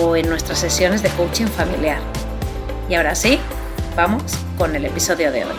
[0.00, 2.00] o en nuestras sesiones de coaching familiar.
[2.88, 3.38] Y ahora sí,
[3.96, 4.22] vamos
[4.56, 5.56] con el episodio de hoy.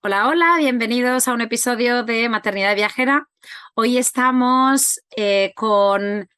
[0.00, 3.28] Hola, hola, bienvenidos a un episodio de Maternidad Viajera.
[3.74, 6.28] Hoy estamos eh, con,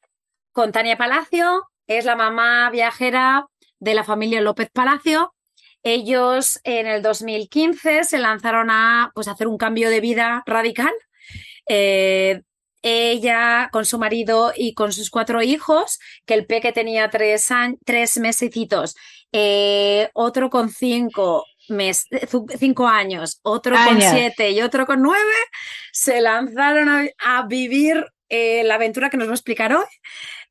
[0.51, 3.50] con Tania Palacio, es la mamá viajera
[3.81, 5.33] de la familia López Palacio.
[5.83, 10.93] Ellos en el 2015 se lanzaron a pues, hacer un cambio de vida radical.
[11.67, 12.43] Eh,
[12.83, 17.47] ella con su marido y con sus cuatro hijos, que el peque tenía tres,
[17.85, 18.95] tres mesecitos,
[19.31, 22.07] eh, otro con cinco, mes,
[22.59, 25.33] cinco años, otro con siete y otro con nueve,
[25.91, 29.85] se lanzaron a, vivir eh, la aventura que nos va a explicar hoy.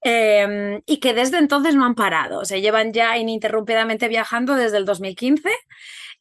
[0.03, 2.45] Em, y que desde entonces no han parado.
[2.45, 5.51] Se llevan ya ininterrumpidamente viajando desde el 2015.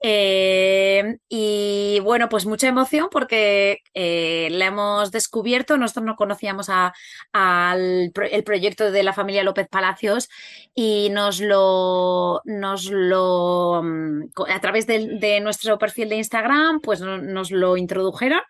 [0.02, 5.78] Em, y bueno, pues mucha emoción porque eh, la hemos descubierto.
[5.78, 10.30] Nosotros no conocíamos al el proyecto de la familia López Palacios
[10.74, 17.52] y nos lo, nos lo mm, a través de, nuestro perfil de Instagram, pues nos
[17.52, 18.42] lo introdujeron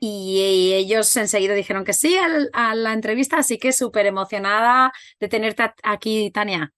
[0.00, 2.16] y ellos enseguida dijeron que sí
[2.52, 6.72] a la entrevista, así que súper emocionada de tenerte aquí, Tania.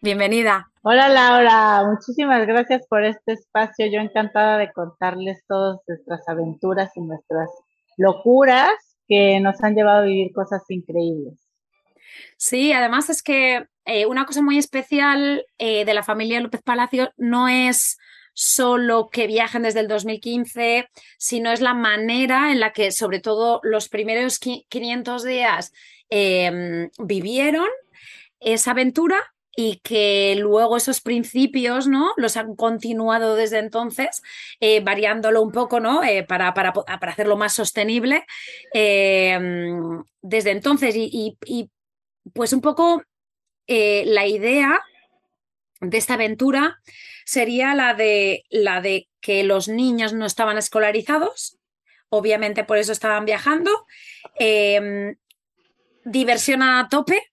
[0.00, 0.70] Bienvenida.
[0.82, 3.86] Hola Laura, muchísimas gracias por este espacio.
[3.86, 7.50] Yo encantada de contarles todas nuestras aventuras y nuestras
[7.96, 8.70] locuras
[9.08, 11.34] que nos han llevado a vivir cosas increíbles.
[12.36, 17.10] Sí, además es que eh, una cosa muy especial eh, de la familia López Palacio
[17.16, 17.98] no es
[18.34, 20.88] solo que viajen desde el 2015,
[21.18, 25.72] sino es la manera en la que, sobre todo, los primeros 500 días
[26.08, 27.66] em, vivieron
[28.38, 29.18] esa aventura
[29.60, 32.12] y que luego esos principios, ¿no?
[32.16, 34.22] Los han continuado desde entonces,
[34.60, 36.04] eh, variándolo un poco, ¿no?
[36.04, 38.24] Eh, para, para, para, hacerlo más sostenible.
[38.72, 41.70] Em, desde entonces, y, y,
[42.34, 43.02] pues un poco
[43.66, 44.80] eh, la idea
[45.80, 46.78] de esta aventura
[47.24, 51.58] sería la de, la de que los niños no estaban escolarizados,
[52.10, 53.72] obviamente por eso estaban viajando,
[54.38, 55.16] em,
[56.04, 57.32] diversión a tope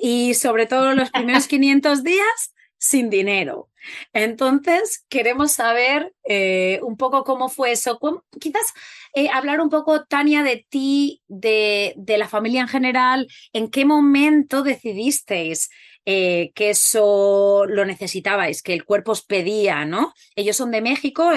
[0.00, 3.68] y sobre todo los primeros 500 días sin dinero.
[4.12, 7.98] Entonces, queremos saber eh, un poco cómo fue eso.
[8.40, 8.72] quizás
[9.14, 13.84] eh, hablar un poco, Tania, de ti, de, de, la familia en general, en qué
[13.84, 15.68] momento decidisteis
[16.06, 20.14] eh, que eso lo necesitabais, que el cuerpo os pedía, ¿no?
[20.34, 21.30] Ellos son de México,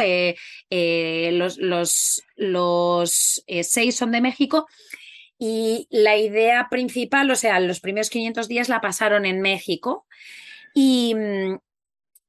[0.70, 4.66] los, los, los seis son de México.
[5.40, 10.06] Y la idea principal, o sea, los primeros 500 días la pasaron en México.
[10.74, 11.58] Y, mm,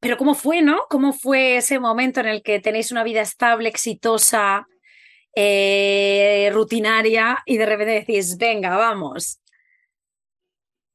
[0.01, 0.83] pero ¿cómo fue, no?
[0.91, 4.67] ¿Cómo fue ese momento en el que tenéis una vida estable, exitosa,
[6.53, 9.41] rutinaria y de repente decís, venga, vamos?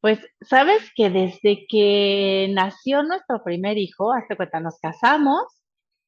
[0.01, 5.43] Pues sabes que desde que nació nuestro primer hijo, hasta cuenta nos casamos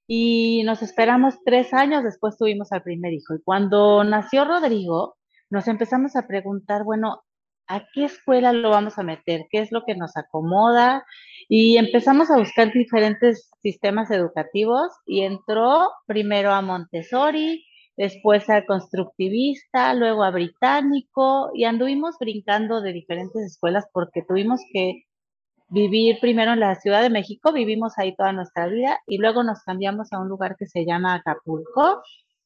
[0.07, 3.35] y nos esperamos tres años después tuvimos al primer hijo.
[3.35, 5.17] Y cuando nació Rodrigo,
[5.51, 7.23] nos empezamos a preguntar, bueno,
[7.67, 9.45] ¿a qué escuela lo vamos a meter?
[9.51, 11.05] ¿Qué es lo que nos acomoda?
[11.49, 17.65] Y empezamos a buscar diferentes sistemas educativos y entró primero a Montessori,
[17.97, 25.03] después a constructivista, luego a británico y anduvimos brincando de diferentes escuelas porque tuvimos que
[25.67, 29.63] vivir primero en la Ciudad de México, vivimos ahí toda nuestra vida y luego nos
[29.63, 32.01] cambiamos a un lugar que se llama Acapulco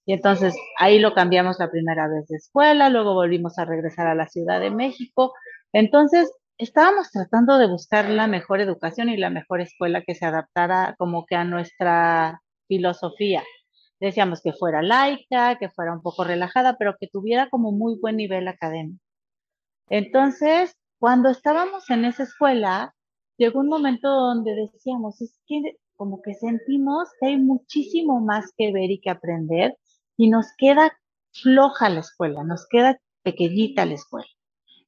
[0.05, 4.15] y entonces ahí lo cambiamos la primera vez de escuela, luego volvimos a regresar a
[4.15, 5.33] la Ciudad de México.
[5.73, 10.95] Entonces estábamos tratando de buscar la mejor educación y la mejor escuela que se adaptara
[10.99, 13.43] como que a nuestra filosofía.
[13.99, 18.17] Decíamos que fuera laica, que fuera un poco relajada, pero que tuviera como muy buen
[18.17, 19.01] nivel académico.
[19.89, 22.93] Entonces, cuando estábamos en esa escuela,
[23.37, 28.71] llegó un momento donde decíamos, es que como que sentimos que hay muchísimo más que
[28.71, 29.75] ver y que aprender
[30.17, 30.97] y nos queda
[31.33, 34.27] floja la escuela, nos queda pequeñita la escuela.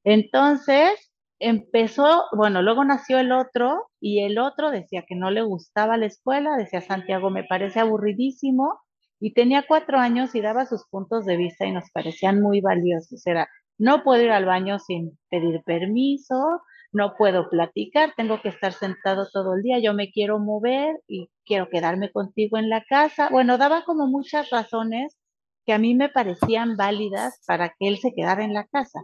[0.04, 5.98] Entonces, empezó, bueno, luego nació el otro y el otro decía que no le gustaba
[5.98, 8.80] la escuela, decía Santiago, me parece aburridísimo
[9.20, 13.26] y tenía cuatro años y daba sus puntos de vista y nos parecían muy valiosos.
[13.26, 13.48] Era,
[13.78, 16.62] no puedo ir al baño sin pedir permiso,
[16.92, 21.30] no puedo platicar, tengo que estar sentado todo el día, yo me quiero mover y
[21.46, 23.30] quiero quedarme contigo en la casa.
[23.30, 25.18] Bueno, daba como muchas razones
[25.66, 29.02] que a mí me parecían válidas para que él se quedara en la casa.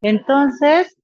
[0.00, 0.96] Entonces,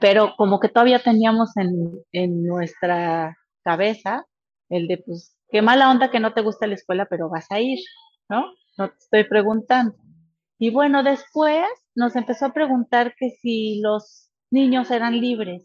[0.00, 4.24] pero como que todavía teníamos en, en nuestra cabeza
[4.68, 7.60] el de, pues, qué mala onda que no te gusta la escuela, pero vas a
[7.60, 7.78] ir,
[8.28, 8.44] ¿no?
[8.76, 9.96] No te estoy preguntando.
[10.58, 15.64] Y bueno, después nos empezó a preguntar que si los niños eran libres.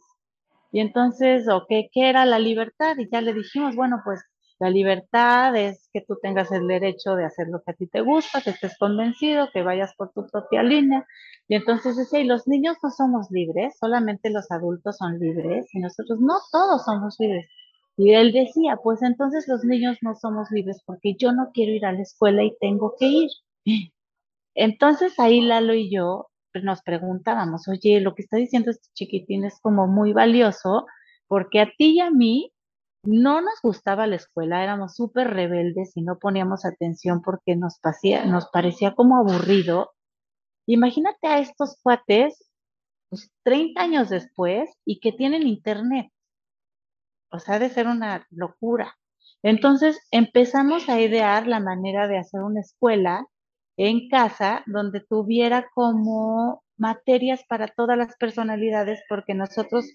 [0.71, 2.97] Y entonces, ¿o qué, qué era la libertad?
[2.97, 4.21] Y ya le dijimos, bueno, pues
[4.59, 8.01] la libertad es que tú tengas el derecho de hacer lo que a ti te
[8.01, 11.05] gusta, que estés convencido, que vayas por tu propia línea.
[11.47, 15.79] Y entonces decía, y los niños no somos libres, solamente los adultos son libres, y
[15.79, 17.47] nosotros no todos somos libres.
[17.97, 21.85] Y él decía, pues entonces los niños no somos libres porque yo no quiero ir
[21.85, 23.29] a la escuela y tengo que ir.
[24.55, 26.27] Entonces ahí Lalo y yo
[26.61, 30.85] nos preguntábamos, oye, lo que está diciendo este chiquitín es como muy valioso
[31.27, 32.53] porque a ti y a mí
[33.03, 37.79] no nos gustaba la escuela, éramos súper rebeldes y no poníamos atención porque nos,
[38.25, 39.91] nos parecía como aburrido.
[40.67, 42.49] Imagínate a estos cuates
[43.09, 46.11] pues, 30 años después y que tienen internet.
[47.29, 48.95] O sea, de ser una locura.
[49.41, 53.25] Entonces empezamos a idear la manera de hacer una escuela
[53.77, 59.85] en casa donde tuviera como materias para todas las personalidades, porque nosotros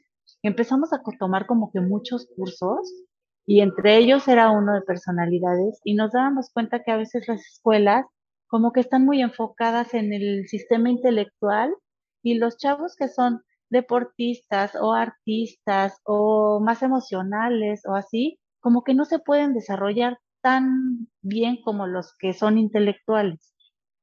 [0.42, 2.92] empezamos a tomar como que muchos cursos
[3.46, 7.40] y entre ellos era uno de personalidades y nos dábamos cuenta que a veces las
[7.40, 8.04] escuelas
[8.46, 11.74] como que están muy enfocadas en el sistema intelectual
[12.22, 18.94] y los chavos que son deportistas o artistas o más emocionales o así, como que
[18.94, 23.54] no se pueden desarrollar tan bien como los que son intelectuales.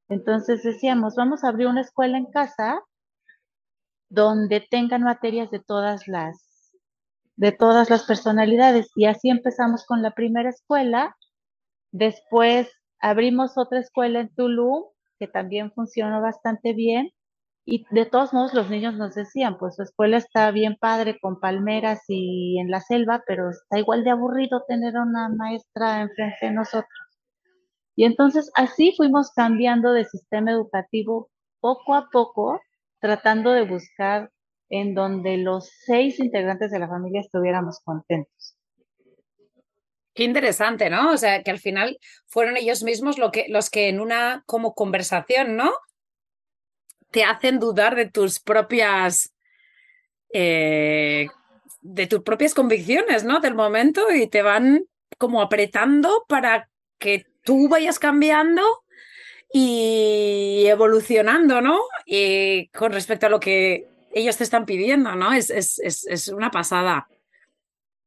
[0.08, 2.80] Entonces decíamos, vamos a abrir una escuela en casa
[4.08, 6.42] donde tengan materias de todas las
[7.36, 11.14] de todas las personalidades y así empezamos con la primera escuela.
[11.92, 14.84] Después abrimos otra escuela en Tulum
[15.18, 17.10] que también funcionó bastante bien
[17.66, 21.40] y de todos modos los niños nos decían, pues su escuela está bien padre con
[21.40, 26.52] palmeras y en la selva, pero está igual de aburrido tener una maestra enfrente de
[26.52, 27.05] nosotros.
[27.96, 32.60] Y entonces así fuimos cambiando de sistema educativo poco a poco,
[33.00, 34.30] tratando de buscar
[34.68, 38.56] en donde los seis integrantes de la familia estuviéramos contentos.
[40.14, 41.12] Qué interesante, ¿no?
[41.12, 44.74] O sea, que al final fueron ellos mismos lo que, los que en una como
[44.74, 45.72] conversación, ¿no?
[47.10, 49.34] Te hacen dudar de tus propias
[50.32, 51.28] eh,
[51.82, 53.40] de tus propias convicciones, ¿no?
[53.40, 54.84] Del momento y te van
[55.18, 58.60] como apretando para que tú vayas cambiando
[59.50, 61.78] y evolucionando, ¿no?
[62.04, 65.32] Y con respecto a lo que ellos te están pidiendo, ¿no?
[65.32, 67.06] Es, es, es, una pasada.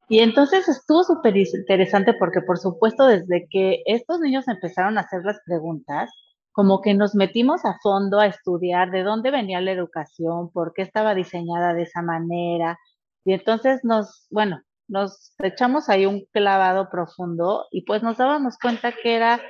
[0.09, 5.21] Y entonces estuvo súper interesante porque, por supuesto, desde que estos niños empezaron a hacer
[5.23, 6.11] las preguntas,
[6.51, 10.81] como que nos metimos a fondo a estudiar de dónde venía la educación, por qué
[10.81, 12.77] estaba diseñada de esa manera.
[13.23, 18.91] Y entonces nos, bueno, nos echamos ahí un clavado profundo y pues nos dábamos cuenta
[18.91, 19.41] que era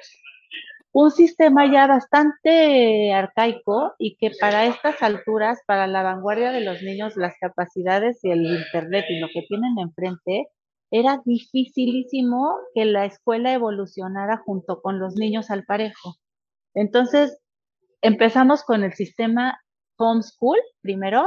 [0.91, 6.81] un sistema ya bastante arcaico y que para estas alturas, para la vanguardia de los
[6.81, 10.47] niños, las capacidades y el Internet y lo que tienen enfrente,
[10.91, 16.15] era dificilísimo que la escuela evolucionara junto con los niños al parejo.
[16.73, 17.39] Entonces,
[18.01, 19.61] empezamos con el sistema
[19.97, 21.25] homeschool primero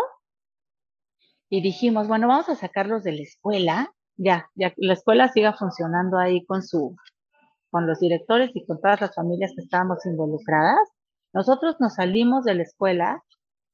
[1.49, 6.19] y dijimos, bueno, vamos a sacarlos de la escuela ya, ya la escuela siga funcionando
[6.19, 6.97] ahí con su,
[7.71, 10.88] con los directores y con todas las familias que estábamos involucradas.
[11.33, 13.23] Nosotros nos salimos de la escuela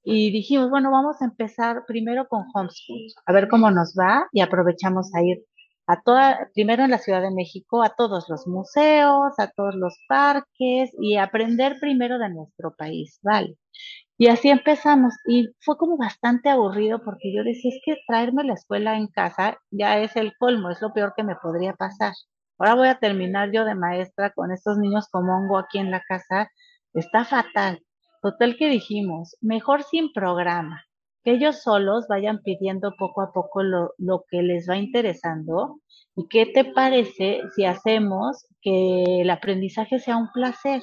[0.04, 4.40] y dijimos, bueno, vamos a empezar primero con homeschool, a ver cómo nos va y
[4.40, 5.45] aprovechamos a ir
[5.88, 9.99] a toda, primero en la Ciudad de México, a todos los museos, a todos los
[10.07, 13.57] parques y aprender primero de nuestro país, ¿vale?
[14.19, 15.15] Y así empezamos.
[15.27, 19.59] Y fue como bastante aburrido porque yo decía, es que traerme la escuela en casa
[19.71, 22.13] ya es el colmo, es lo peor que me podría pasar.
[22.59, 26.03] Ahora voy a terminar yo de maestra con estos niños como hongo aquí en la
[26.07, 26.51] casa.
[26.95, 27.81] Está fatal.
[28.21, 30.83] Total que dijimos, mejor sin programa,
[31.23, 35.79] que ellos solos vayan pidiendo poco a poco lo, lo que les va interesando.
[36.17, 40.83] ¿Y qué te parece si hacemos que el aprendizaje sea un placer?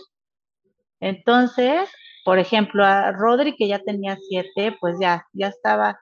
[1.02, 1.90] Entonces,
[2.26, 6.00] por ejemplo, a Rodri, que ya tenía siete, pues ya, ya estaba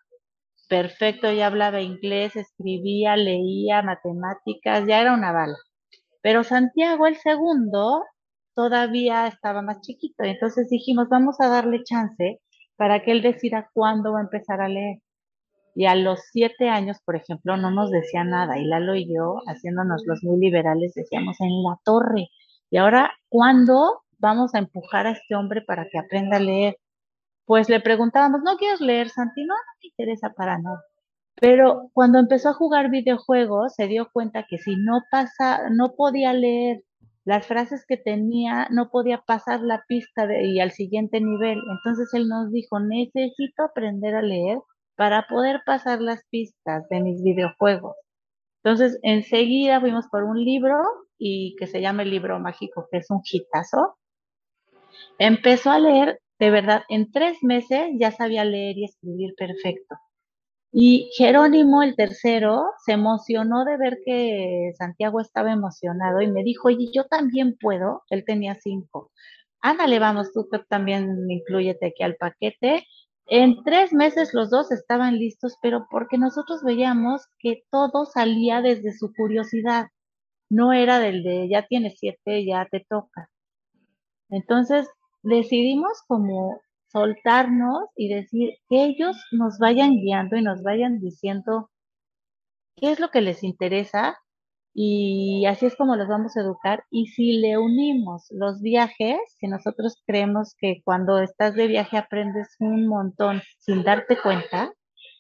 [0.70, 5.58] perfecto, ya hablaba inglés, escribía, leía, matemáticas, ya era una bala.
[6.22, 8.04] Pero Santiago, el segundo,
[8.56, 10.24] todavía estaba más chiquito.
[10.24, 12.40] Entonces dijimos, vamos a darle chance
[12.78, 15.00] para que él decida cuándo va a empezar a leer.
[15.76, 18.58] Y a los siete años, por ejemplo, no nos decía nada.
[18.58, 22.30] Y Lalo y yo, haciéndonos los muy liberales, decíamos en la torre.
[22.72, 26.78] Y ahora, ¿cuándo vamos a empujar a este hombre para que aprenda a leer?
[27.46, 29.44] Pues le preguntábamos, ¿no quieres leer, Santi?
[29.46, 30.82] No, no me interesa para nada.
[31.36, 36.34] Pero cuando empezó a jugar videojuegos, se dio cuenta que si no pasa, no podía
[36.34, 36.84] leer
[37.26, 41.60] las frases que tenía, no podía pasar la pista y al siguiente nivel.
[41.78, 44.60] Entonces él nos dijo, necesito aprender a leer
[44.96, 47.96] para poder pasar las pistas de mis videojuegos.
[48.64, 50.78] Entonces, enseguida fuimos por un libro
[51.18, 53.98] y que se llama el libro mágico, que es un hitazo.
[55.18, 59.96] Empezó a leer, de verdad, en tres meses ya sabía leer y escribir perfecto.
[60.76, 66.70] Y Jerónimo, el tercero, se emocionó de ver que Santiago estaba emocionado y me dijo,
[66.70, 68.02] oye, yo también puedo.
[68.10, 69.12] Él tenía cinco.
[69.62, 72.88] Ándale, vamos, tú también incluyete aquí al paquete.
[73.28, 78.94] En tres meses los dos estaban listos, pero porque nosotros veíamos que todo salía desde
[78.94, 79.88] su curiosidad.
[80.50, 83.30] No era del de ya tienes siete, ya te toca.
[84.34, 84.88] Entonces
[85.22, 86.60] decidimos como
[86.92, 91.70] soltarnos y decir que ellos nos vayan guiando y nos vayan diciendo
[92.76, 94.18] qué es lo que les interesa
[94.76, 96.84] y así es como los vamos a educar.
[96.90, 102.56] Y si le unimos los viajes, que nosotros creemos que cuando estás de viaje aprendes
[102.60, 104.74] un montón sin darte cuenta,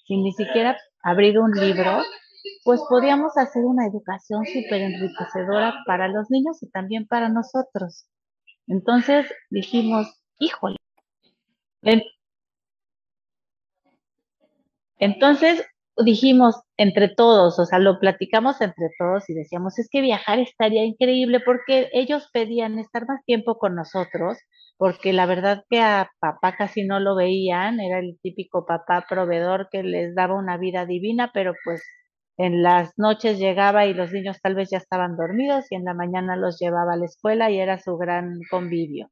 [0.08, 2.02] sin ni siquiera abrir un libro,
[2.64, 8.08] pues podríamos hacer una educación súper enriquecedora para los niños y también para nosotros.
[8.68, 10.08] Entonces dijimos,
[10.40, 10.78] híjole,
[15.00, 15.64] entonces
[15.98, 20.84] dijimos entre todos, o sea, lo platicamos entre todos y decíamos, es que viajar estaría
[20.86, 24.38] increíble porque ellos pedían estar más tiempo con nosotros,
[24.78, 29.68] porque la verdad que a papá casi no lo veían, era el típico papá proveedor
[29.72, 31.84] que les daba una vida divina, pero pues
[32.38, 35.94] en las noches llegaba y los niños tal vez ya estaban dormidos y en la
[35.94, 39.10] mañana los llevaba a la escuela y era su gran convivio.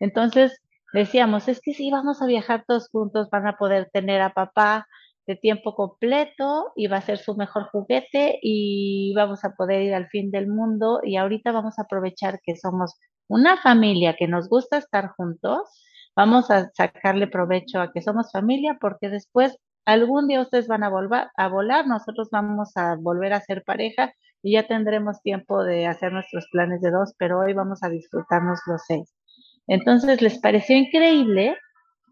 [0.00, 0.60] Entonces,
[0.92, 4.86] decíamos, es que si vamos a viajar todos juntos, van a poder tener a papá
[5.26, 9.94] de tiempo completo y va a ser su mejor juguete y vamos a poder ir
[9.94, 12.94] al fin del mundo y ahorita vamos a aprovechar que somos
[13.28, 15.62] una familia que nos gusta estar juntos,
[16.14, 20.88] vamos a sacarle provecho a que somos familia porque después algún día ustedes van a
[20.88, 24.12] volver a volar, nosotros vamos a volver a ser pareja
[24.42, 28.60] y ya tendremos tiempo de hacer nuestros planes de dos, pero hoy vamos a disfrutarnos
[28.66, 29.14] los seis.
[29.66, 31.56] Entonces les pareció increíble,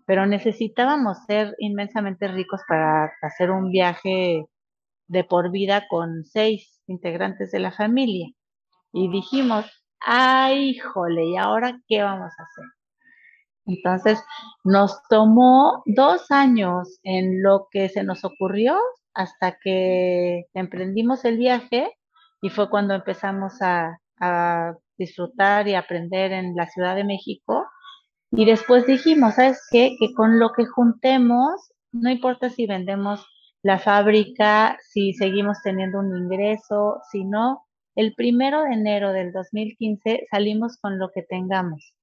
[0.07, 4.47] pero necesitábamos ser inmensamente ricos para hacer un viaje
[5.09, 8.29] de por vida con seis integrantes de la familia.
[8.93, 9.67] Y dijimos,
[10.01, 12.82] ay, jole, ¿y ahora qué vamos a hacer?
[13.67, 14.23] Entonces
[14.65, 18.77] nos tomó dos años en lo que se nos ocurrió
[19.15, 21.93] hasta que emprendimos el viaje
[22.41, 23.99] y fue cuando empezamos a,
[24.99, 27.67] disfrutar y aprender en la Ciudad de México.
[28.31, 29.97] Y después dijimos, ¿sabes qué?
[29.99, 33.27] Que con lo que juntemos, no importa si vendemos
[33.63, 37.65] la fábrica, si seguimos teniendo un ingreso, si no,
[37.97, 41.95] el primero de enero del 2015 salimos con lo que tengamos.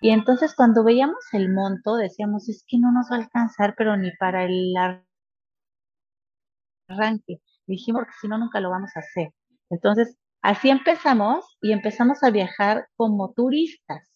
[0.00, 3.96] Y entonces cuando veíamos el monto, decíamos, es que no nos va a alcanzar, pero
[3.96, 4.74] ni para el
[6.88, 7.40] arranque.
[7.66, 9.32] Dijimos, porque si no, nunca lo vamos a hacer.
[9.70, 14.08] Entonces, Así empezamos y empezamos a viajar como turistas.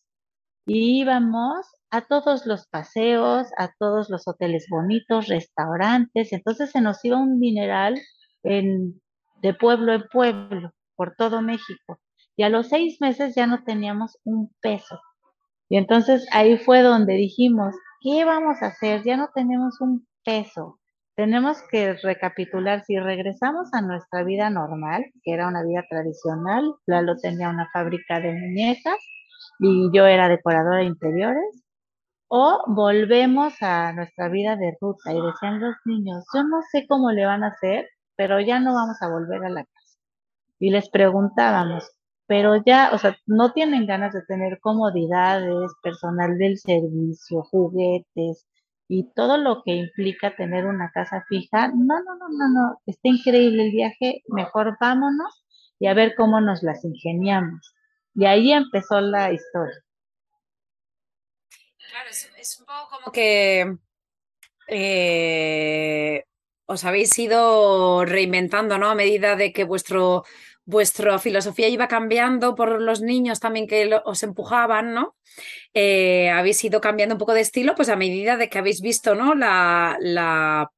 [0.66, 6.32] Y íbamos a todos los paseos, a todos los hoteles bonitos, restaurantes.
[6.32, 8.00] Entonces se nos iba un dineral
[8.44, 9.00] en,
[9.42, 11.98] de pueblo en pueblo por todo México.
[12.36, 15.00] Y a los seis meses ya no teníamos un peso.
[15.72, 19.02] Y entonces ahí fue donde dijimos, ¿qué vamos a hacer?
[19.04, 20.78] Ya no tenemos un peso
[21.14, 27.16] tenemos que recapitular, si regresamos a nuestra vida normal, que era una vida tradicional, Lalo
[27.16, 28.96] tenía una fábrica de muñecas
[29.58, 31.64] y yo era decoradora de interiores,
[32.28, 37.10] o volvemos a nuestra vida de ruta y decían los niños, yo no sé cómo
[37.12, 37.86] le van a hacer,
[38.16, 39.98] pero ya no vamos a volver a la casa.
[40.58, 41.90] Y les preguntábamos,
[42.26, 48.46] pero ya, o sea, no tienen ganas de tener comodidades, personal del servicio, juguetes
[48.88, 51.68] y todo lo que implica tener una casa fija.
[51.68, 55.44] No, no, no, no, no, está increíble el viaje, mejor vámonos
[55.78, 57.74] y a ver cómo nos las ingeniamos.
[58.14, 59.82] Y ahí empezó la historia.
[61.88, 63.76] Claro, es, un poco como que
[64.68, 66.24] eh,
[66.66, 68.88] os habéis ido reinventando, ¿no?
[68.88, 70.24] A medida de que vuestro,
[70.64, 75.16] vuestra filosofía iba cambiando por los niños también que os empujaban, ¿no?
[75.74, 79.14] Eh, habéis ido cambiando un poco de estilo, pues a medida de que habéis visto,
[79.14, 79.34] ¿no?
[79.34, 80.70] La, la,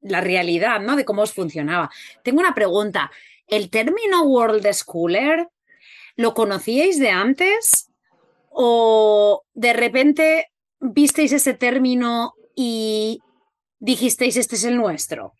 [0.00, 0.96] la realidad, ¿no?
[0.96, 1.90] De cómo os funcionaba.
[2.22, 3.10] Tengo una pregunta.
[3.46, 5.48] ¿El término World Schooler
[6.16, 7.90] lo conocíais de antes?
[8.50, 13.20] ¿O de repente visteis ese término y
[13.78, 15.34] dijisteis este es el nuestro?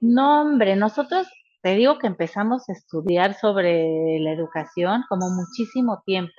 [0.00, 1.26] No, hombre, nosotros
[1.62, 6.32] te digo que empezamos a estudiar sobre la educación como muchísimo tiempo.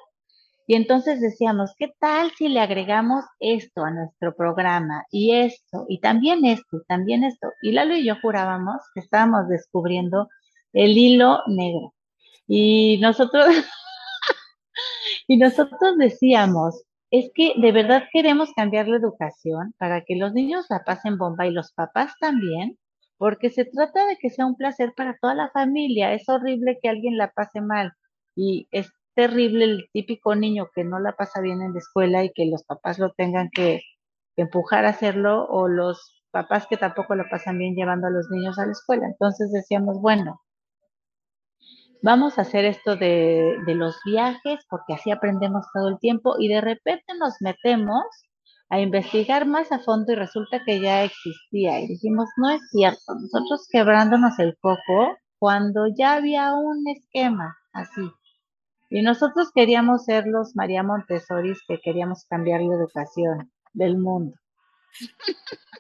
[0.67, 5.03] Y entonces decíamos, ¿qué tal si le agregamos esto a nuestro programa?
[5.09, 7.49] Y esto, y también esto, y también esto.
[7.63, 10.27] Y Lalo y yo jurábamos que estábamos descubriendo
[10.73, 11.95] el hilo negro.
[12.47, 13.47] Y nosotros,
[15.27, 20.65] y nosotros decíamos, es que de verdad queremos cambiar la educación para que los niños
[20.69, 22.77] la pasen bomba y los papás también,
[23.19, 26.13] porque se trata de que sea un placer para toda la familia.
[26.13, 27.91] Es horrible que alguien la pase mal
[28.33, 32.31] y es terrible el típico niño que no la pasa bien en la escuela y
[32.33, 33.81] que los papás lo tengan que,
[34.37, 38.57] empujar a hacerlo o los papás que tampoco lo pasan bien llevando a los niños
[38.57, 39.05] a la escuela.
[39.05, 40.39] Entonces decíamos, bueno,
[42.01, 46.47] vamos a hacer esto de, de, los viajes porque así aprendemos todo el tiempo y
[46.47, 48.05] de repente nos metemos
[48.69, 53.15] a investigar más a fondo y resulta que ya existía y dijimos, no es cierto,
[53.19, 58.11] nosotros quebrándonos el coco cuando ya había un esquema así.
[58.91, 64.35] Y nosotros queríamos ser los María Montessori que queríamos cambiar la educación del mundo.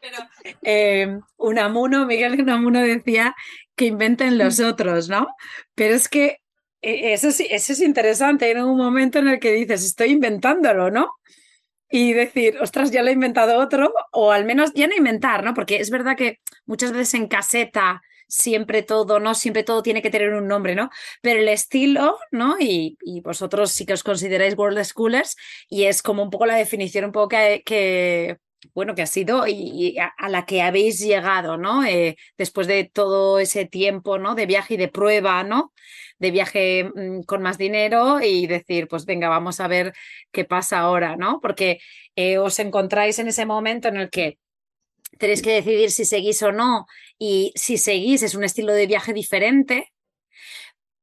[0.01, 0.17] Pero,
[0.61, 3.35] eh, Unamuno, Miguel Unamuno decía
[3.75, 5.27] que inventen los otros, ¿no?
[5.75, 6.37] Pero es que
[6.81, 11.09] eh, eso, eso es interesante en un momento en el que dices, estoy inventándolo, ¿no?
[11.89, 15.53] Y decir, ostras, ya lo he inventado otro, o al menos ya no inventar, ¿no?
[15.53, 19.33] Porque es verdad que muchas veces en caseta siempre todo, ¿no?
[19.33, 20.89] Siempre todo tiene que tener un nombre, ¿no?
[21.21, 22.55] Pero el estilo, ¿no?
[22.59, 25.35] Y, vosotros sí que os consideráis World Schoolers
[25.67, 28.37] y es como un poco la definición un poco que,
[28.73, 31.83] bueno, que ha sido y, a, la que habéis llegado, ¿no?
[31.83, 34.35] Eh, después de todo ese tiempo, ¿no?
[34.35, 35.73] De viaje y de prueba, ¿no?
[36.19, 39.93] De viaje mm, con más dinero y decir, pues venga, vamos a ver
[40.31, 41.39] qué pasa ahora, ¿no?
[41.41, 41.79] Porque
[42.15, 44.37] eh, os encontráis en ese momento en el que
[45.17, 46.85] tenéis que decidir si seguís o no
[47.17, 49.91] y si seguís es un estilo de viaje diferente.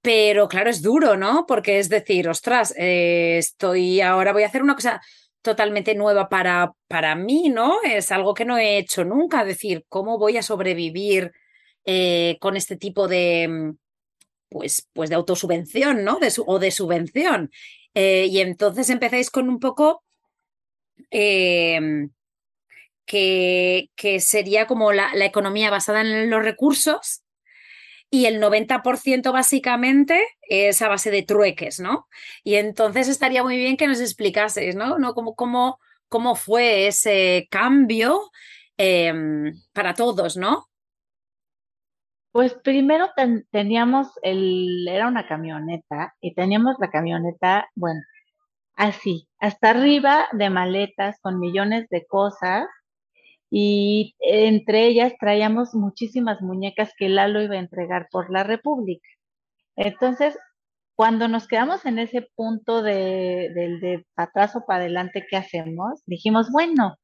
[0.03, 1.47] Pero claro, es duro, ¿no?
[1.49, 5.01] Porque es decir, ostras, eh, estoy ahora voy a hacer una cosa
[5.43, 7.79] totalmente nueva para, para mí, ¿no?
[7.83, 11.33] Es algo que no he hecho nunca, decir, ¿cómo voy a sobrevivir
[11.85, 13.77] eh, con este tipo de, mm,
[14.49, 16.19] pues, pues de autosubvención, ¿no?
[16.19, 17.51] De o de subvención.
[17.95, 20.05] Eh, y entonces empezáis con un poco
[21.11, 22.11] em,
[23.07, 27.23] que, que, sería como la, la, economía basada en los recursos
[28.11, 32.09] y el 90% básicamente es a base de trueques, ¿no?
[32.45, 34.99] Y entonces estaría muy bien que nos explicaseis, ¿no?
[34.99, 35.15] ¿No?
[35.15, 35.79] ¿Cómo, cómo,
[36.09, 38.31] cómo fue ese cambio
[38.77, 40.69] em, para todos, ¿no?
[42.37, 43.09] Pues primero
[43.51, 48.03] teníamos el, era una camioneta y teníamos la camioneta, bueno,
[48.75, 52.67] así, hasta arriba de maletas con millones de cosas
[53.49, 59.09] y entre ellas traíamos muchísimas muñecas que Lalo iba a entregar por la República.
[59.75, 60.39] Entonces,
[60.95, 66.03] cuando nos quedamos en ese punto de, del de atrás o para adelante, ¿qué hacemos?
[66.05, 66.97] Dijimos, bueno,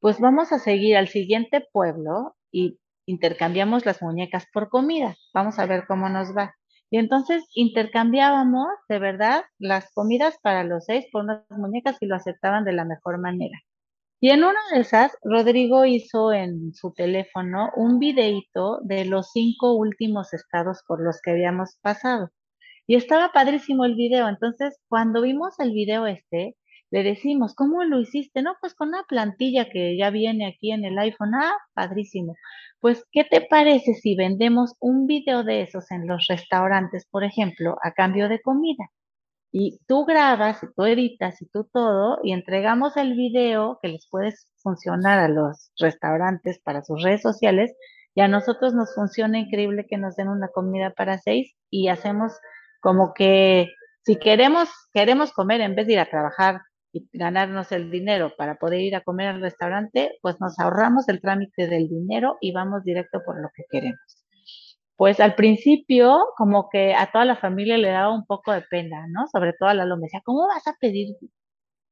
[0.00, 5.16] pues vamos a seguir al siguiente pueblo y intercambiamos las muñecas por comida.
[5.34, 6.54] Vamos a ver cómo nos va.
[6.90, 12.16] Y entonces intercambiábamos de verdad las comidas para los seis por unas muñecas y lo
[12.16, 13.58] aceptaban de la mejor manera.
[14.20, 19.74] Y en una de esas, Rodrigo hizo en su teléfono un videito de los cinco
[19.74, 22.30] últimos estados por los que habíamos pasado.
[22.86, 24.28] Y estaba padrísimo el video.
[24.28, 26.56] Entonces, cuando vimos el video este,
[26.92, 28.42] le decimos, ¿cómo lo hiciste?
[28.42, 31.34] No, pues con una plantilla que ya viene aquí en el iPhone.
[31.34, 32.36] Ah, padrísimo.
[32.80, 37.76] Pues, ¿qué te parece si vendemos un video de esos en los restaurantes, por ejemplo,
[37.82, 38.90] a cambio de comida?
[39.50, 44.06] Y tú grabas, y tú editas, y tú todo, y entregamos el video que les
[44.10, 47.74] puede funcionar a los restaurantes para sus redes sociales,
[48.14, 52.32] y a nosotros nos funciona increíble que nos den una comida para seis, y hacemos
[52.82, 53.68] como que
[54.04, 56.60] si queremos, queremos comer en vez de ir a trabajar
[56.92, 61.20] y ganarnos el dinero para poder ir a comer al restaurante, pues nos ahorramos el
[61.20, 64.22] trámite del dinero y vamos directo por lo que queremos
[65.02, 69.06] pues al principio como que a toda la familia le daba un poco de pena,
[69.08, 69.26] ¿no?
[69.26, 71.16] Sobre todo a la me decía, ¿cómo vas a pedir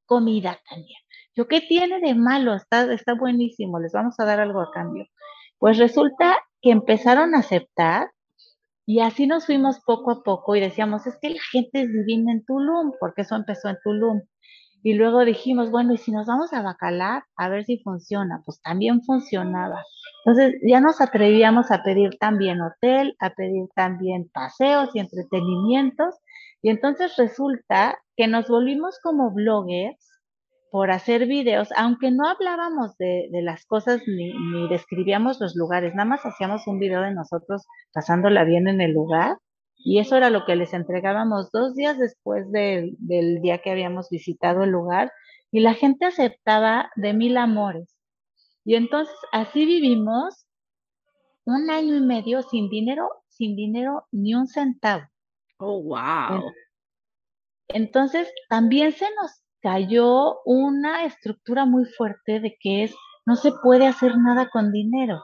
[0.07, 0.97] comida, Tania?
[1.35, 2.55] Yo, ¿qué tiene de malo?
[2.55, 5.07] Está, está buenísimo, les vamos a dar algo a cambio.
[5.59, 8.13] Pues resulta que empezaron a aceptar
[8.87, 12.31] y así nos fuimos poco a poco y decíamos, es que la gente es divina
[12.31, 14.23] en Tulum, porque eso empezó en Tulum.
[14.83, 17.25] Y luego dijimos, bueno, ¿y si nos vamos a Bacalar?
[17.37, 18.43] A ver si funciona.
[18.45, 19.85] Pues también funcionaba.
[20.25, 26.15] Entonces ya nos atrevíamos a pedir también hotel, a pedir también paseos y entretenimientos.
[26.63, 30.11] Y entonces resulta que nos volvimos como bloggers
[30.71, 36.09] por hacer videos, aunque no hablábamos de, las cosas ni, ni describíamos los lugares, nada
[36.09, 39.37] más hacíamos un video de nosotros pasándola bien en el lugar
[39.83, 42.97] y eso era lo que les entregábamos dos días después del
[43.41, 45.11] día que habíamos visitado el lugar
[45.51, 47.97] y la gente aceptaba de mil amores.
[48.65, 50.47] Y entonces así vivimos
[51.45, 55.05] un año y medio sin dinero, sin dinero ni un centavo.
[55.59, 56.53] Oh, wow.
[57.69, 62.95] Entonces también se nos cayó una estructura muy fuerte de que es
[63.27, 65.23] no se puede hacer nada con dinero.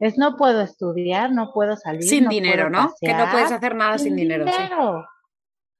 [0.00, 2.02] Es no puedo estudiar, no puedo salir.
[2.02, 2.92] Sin dinero, ¿no?
[3.00, 4.46] que no puedes hacer nada sin, dinero.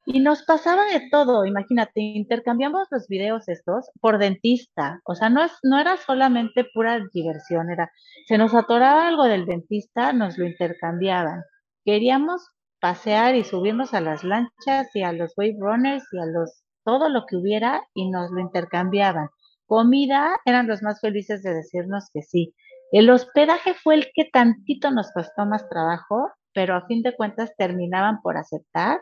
[0.07, 5.45] Y nos pasaba de todo, imagínate, intercambiamos los videos estos por dentista, o sea, no,
[5.45, 7.91] es, no era solamente pura diversión, era,
[8.27, 11.43] se nos atoraba algo del dentista, nos lo intercambiaban.
[11.85, 12.49] Queríamos
[12.81, 17.09] pasear y subirnos a las lanchas y a los wave runners y a los, todo
[17.09, 19.29] lo que hubiera y nos lo intercambiaban.
[19.67, 22.55] Comida, eran los más felices de decirnos que sí.
[22.93, 27.55] El hospedaje fue el que tantito nos costó más trabajo, pero a fin de cuentas
[27.57, 29.01] terminaban por aceptar.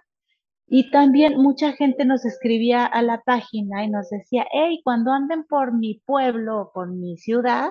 [0.67, 5.45] Y también mucha gente nos escribía a la página y nos decía, hey, cuando anden
[5.45, 7.71] por mi pueblo o por mi ciudad,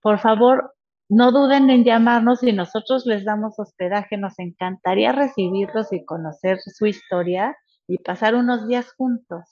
[0.00, 0.74] por favor,
[1.10, 4.16] no duden en llamarnos y nosotros les damos hospedaje.
[4.16, 7.54] Nos encantaría recibirlos y conocer su historia
[7.86, 9.44] y pasar unos días juntos.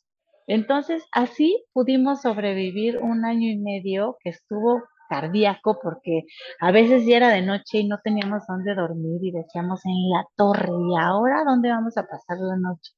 [0.47, 6.25] Entonces, así pudimos sobrevivir un año y medio que estuvo cardíaco porque
[6.61, 10.25] a veces ya era de noche y no teníamos dónde dormir y decíamos en la
[10.37, 12.93] torre y ahora dónde vamos a pasar la noche.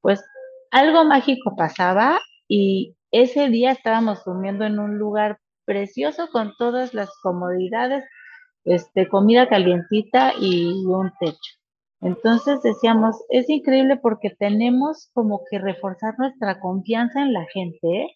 [0.00, 0.22] Pues
[0.70, 7.10] algo mágico pasaba y ese día estábamos durmiendo en un lugar precioso con todas las
[7.22, 8.04] comodidades,
[8.64, 11.38] este, comida calientita y un techo.
[12.00, 18.08] Entonces decíamos, es increíble porque tenemos como que reforzar nuestra confianza en la gente,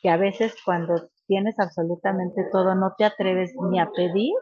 [0.00, 4.34] que a veces cuando tienes absolutamente todo, no te atreves ni a pedir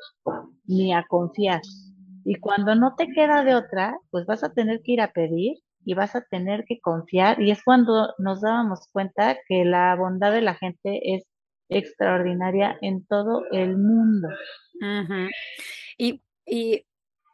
[0.66, 1.61] ni a confiar.
[2.24, 5.59] Y cuando no te queda de otra, pues vas a tener que ir a pedir
[5.85, 7.40] y vas a tener que confiar.
[7.40, 11.22] Y es cuando nos dábamos cuenta que la bondad de la gente es
[11.68, 14.29] extraordinaria en todo el mundo.
[15.96, 16.87] y, y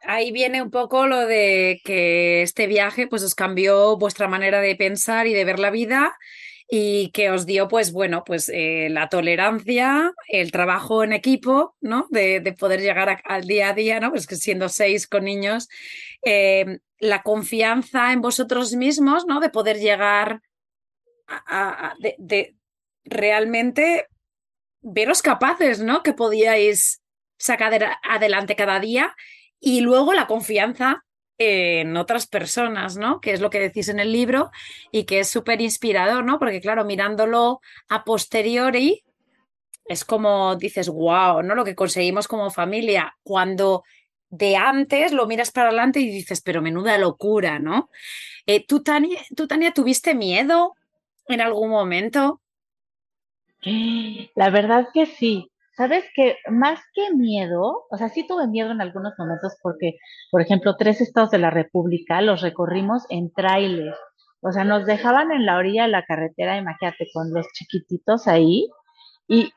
[0.03, 4.75] ahí viene un poco lo de que este viaje pues os cambió vuestra manera de
[4.75, 6.15] pensar y de ver la vida
[6.69, 12.07] y que os dio, pues bueno, pues eh, la tolerancia, el trabajo en equipo, ¿no?
[12.09, 14.11] De, poder llegar al día a día, ¿no?
[14.11, 15.69] Pues que siendo seis con niños,
[16.25, 19.39] eh, la confianza en vosotros mismos, ¿no?
[19.39, 20.41] De poder llegar
[21.27, 22.55] a, de,
[23.05, 24.07] realmente
[24.81, 26.03] veros capaces, ¿no?
[26.03, 27.01] Que podíais
[27.37, 29.15] sacar adelante cada día
[29.59, 31.05] y luego la confianza
[31.37, 33.21] en otras personas, ¿no?
[33.21, 34.49] Que es lo que decís en el libro
[34.91, 36.39] y que es súper inspirador, ¿no?
[36.39, 39.03] Porque claro, mirándolo a posteriori,
[39.85, 41.55] es como dices, wow, ¿no?
[41.55, 43.15] Lo que conseguimos como familia.
[43.23, 43.83] Cuando
[44.29, 47.89] de antes lo miras para adelante y dices, pero menuda locura, ¿no?
[48.45, 50.73] Eh, ¿tú, Tania, ¿Tú, Tania, tuviste miedo
[51.27, 52.41] en algún momento?
[54.35, 55.51] La verdad que sí.
[55.77, 59.97] Sabes que más que miedo, o sea, sí tuve miedo en algunos momentos porque,
[60.31, 63.93] por ejemplo, tres estados de la República los recorrimos en tráiler.
[64.41, 68.67] O sea, nos dejaban en la orilla de la carretera, imagínate, con los chiquititos ahí.
[69.27, 69.51] Y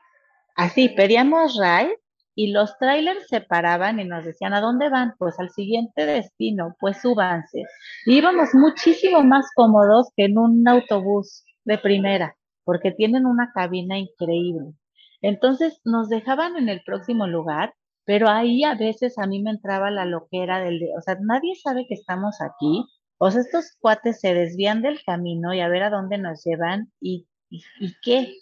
[0.55, 1.97] así, pedíamos ride
[2.35, 5.15] y los trailers se paraban y nos decían, ¿a dónde van?
[5.17, 7.63] Pues al siguiente destino, pues súbanse.
[8.05, 13.97] Y íbamos muchísimo más cómodos que en un autobús de primera, porque tienen una cabina
[13.97, 14.73] increíble.
[15.21, 17.73] Entonces nos dejaban en el próximo lugar,
[18.05, 21.55] pero ahí a veces a mí me entraba la loquera del, de, o sea, nadie
[21.55, 22.85] sabe que estamos aquí,
[23.19, 26.91] O sea, estos cuates se desvían del camino y a ver a dónde nos llevan
[26.99, 27.61] y, y,
[28.03, 28.33] qué.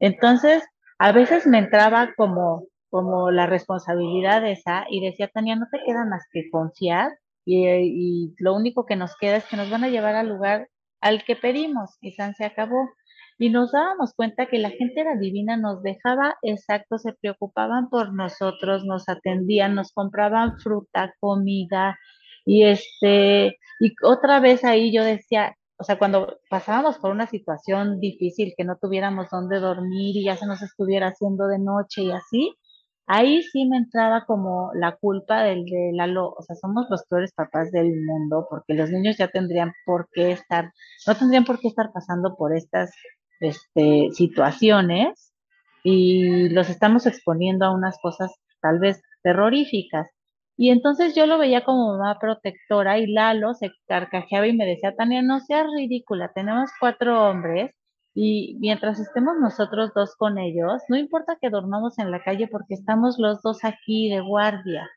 [0.00, 0.62] Entonces,
[0.98, 6.04] a veces me entraba como, como la responsabilidad esa y decía, Tania, no te queda
[6.04, 7.10] más que confiar
[7.44, 10.68] y, y lo único que nos queda es que nos van a llevar al lugar
[11.00, 12.90] al que pedimos y San se acabó.
[13.38, 18.12] Y nos dábamos cuenta que la gente era divina, nos dejaba exacto, se preocupaban por
[18.12, 21.96] nosotros, nos atendían, nos compraban fruta, comida,
[22.44, 28.00] y este, y otra vez ahí yo decía, o sea, cuando pasábamos por una situación
[28.00, 32.10] difícil, que no tuviéramos dónde dormir y ya se nos estuviera haciendo de noche y
[32.10, 32.54] así,
[33.06, 37.32] ahí sí me entraba como la culpa del de Lalo, o sea, somos los peores
[37.34, 40.72] papás del mundo, porque los niños ya tendrían por qué estar,
[41.06, 42.92] no tendrían por qué estar pasando por estas
[43.40, 45.32] este, situaciones
[45.82, 50.08] y los estamos exponiendo a unas cosas tal vez terroríficas.
[50.56, 54.96] Y entonces yo lo veía como mamá protectora y Lalo se carcajeaba y me decía,
[54.96, 57.70] Tania, no seas ridícula, tenemos cuatro hombres
[58.14, 62.74] y mientras estemos nosotros dos con ellos, no importa que dormamos en la calle porque
[62.74, 64.90] estamos los dos aquí de guardia.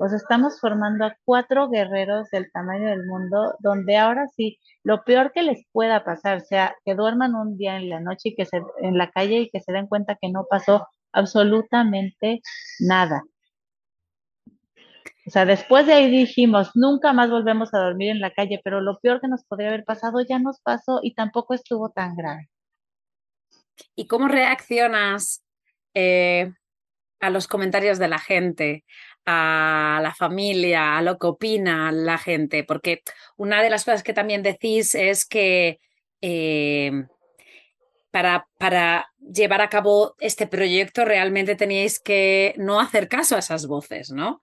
[0.00, 5.32] O estamos formando a cuatro guerreros del tamaño del mundo, donde ahora sí, lo peor
[5.32, 8.62] que les pueda pasar, sea que duerman un día en la noche y que se,
[8.80, 12.40] en la calle y que se den cuenta que no pasó absolutamente
[12.78, 13.22] nada.
[15.26, 18.80] O sea, después de ahí dijimos, nunca más volvemos a dormir en la calle, pero
[18.80, 22.48] lo peor que nos podría haber pasado ya nos pasó y tampoco estuvo tan grave.
[23.94, 25.44] ¿Y cómo reaccionas
[25.92, 26.52] eh,
[27.20, 28.84] a los comentarios de la gente,
[29.30, 32.64] a la familia, a lo que opina la gente?
[32.64, 33.02] Porque
[33.36, 35.80] una de las cosas que también decís es que
[36.22, 36.90] eh,
[38.10, 43.66] para, para, llevar a cabo este proyecto realmente teníais que no hacer caso a esas
[43.66, 44.42] voces, ¿no?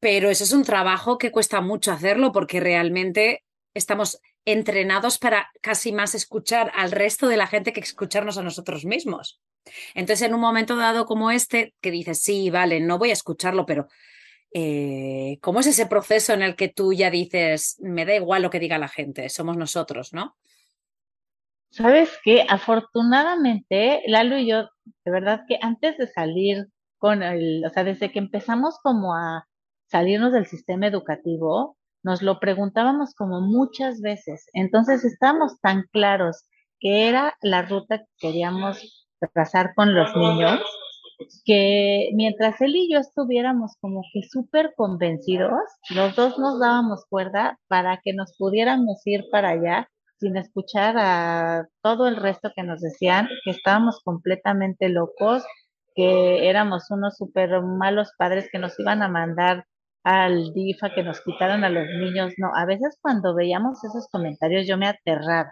[0.00, 5.92] Pero eso es un trabajo que cuesta mucho hacerlo porque realmente estamos entrenados para casi
[5.92, 9.40] más escuchar al resto de la gente que escucharnos a nosotros mismos.
[9.94, 13.66] Entonces, en un momento dado como este, que dices, sí, vale, no voy a escucharlo,
[13.66, 13.88] pero
[14.54, 18.50] eh, ¿cómo es ese proceso en el que tú ya dices, me da igual lo
[18.50, 20.36] que diga la gente, somos nosotros, ¿no?
[21.70, 24.70] Sabes que afortunadamente, Lalo y yo,
[25.04, 29.46] de verdad que antes de salir con el, o sea, desde que empezamos como a
[29.86, 31.75] salirnos del sistema educativo,
[32.06, 34.46] nos lo preguntábamos como muchas veces.
[34.52, 36.44] Entonces estábamos tan claros
[36.78, 40.60] que era la ruta que queríamos trazar con los niños,
[41.44, 47.58] que mientras él y yo estuviéramos como que súper convencidos, los dos nos dábamos cuerda
[47.66, 49.88] para que nos pudiéramos ir para allá
[50.20, 55.44] sin escuchar a todo el resto que nos decían que estábamos completamente locos,
[55.96, 59.66] que éramos unos súper malos padres que nos iban a mandar
[60.06, 64.64] al DIFA, que nos quitaron a los niños, no, a veces cuando veíamos esos comentarios
[64.64, 65.50] yo me aterraba.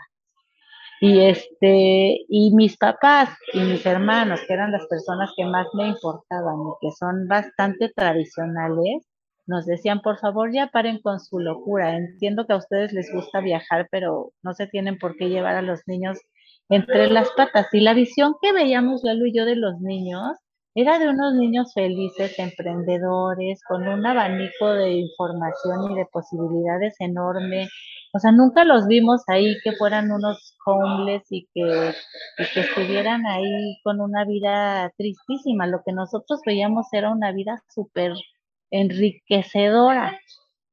[1.00, 5.88] Y este, y mis papás y mis hermanos, que eran las personas que más me
[5.88, 9.04] importaban y que son bastante tradicionales,
[9.46, 11.96] nos decían, por favor, ya paren con su locura.
[11.96, 15.62] Entiendo que a ustedes les gusta viajar, pero no se tienen por qué llevar a
[15.62, 16.16] los niños
[16.68, 17.66] entre las patas.
[17.72, 20.28] Y la visión que veíamos Lalo y yo de los niños
[20.74, 27.68] era de unos niños felices, emprendedores, con un abanico de información y de posibilidades enorme.
[28.12, 31.92] O sea, nunca los vimos ahí que fueran unos homeless y que,
[32.38, 35.66] y que estuvieran ahí con una vida tristísima.
[35.66, 38.12] Lo que nosotros veíamos era una vida súper
[38.70, 40.18] enriquecedora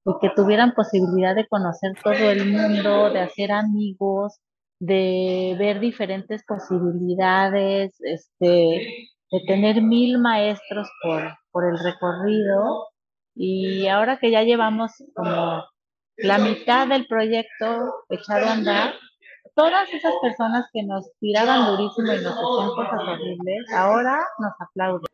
[0.06, 4.40] y que tuvieran posibilidad de conocer todo el mundo, de hacer amigos,
[4.80, 12.88] de ver diferentes posibilidades, este, de tener mil maestros por, por el recorrido
[13.34, 15.64] y ahora que ya llevamos como
[16.18, 18.94] la mitad del proyecto echado a andar,
[19.56, 25.08] todas esas personas que nos tiraban durísimo y nos hacían cosas horribles, ahora nos aplauden.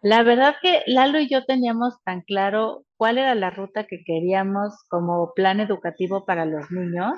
[0.00, 4.84] La verdad que Lalo y yo teníamos tan claro cuál era la ruta que queríamos
[4.88, 7.12] como plan educativo para los niños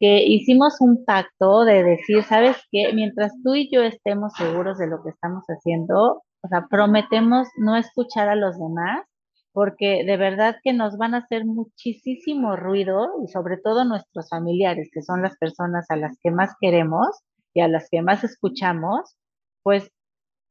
[0.00, 2.92] que hicimos un pacto de decir, ¿sabes qué?
[2.94, 7.76] Mientras tú y yo estemos seguros de lo que estamos haciendo, o sea, prometemos no
[7.76, 9.04] escuchar a los demás,
[9.52, 14.88] porque de verdad que nos van a hacer muchísimo ruido y sobre todo nuestros familiares,
[14.92, 17.08] que son las personas a las que más queremos
[17.52, 19.16] y a las que más escuchamos,
[19.62, 19.90] pues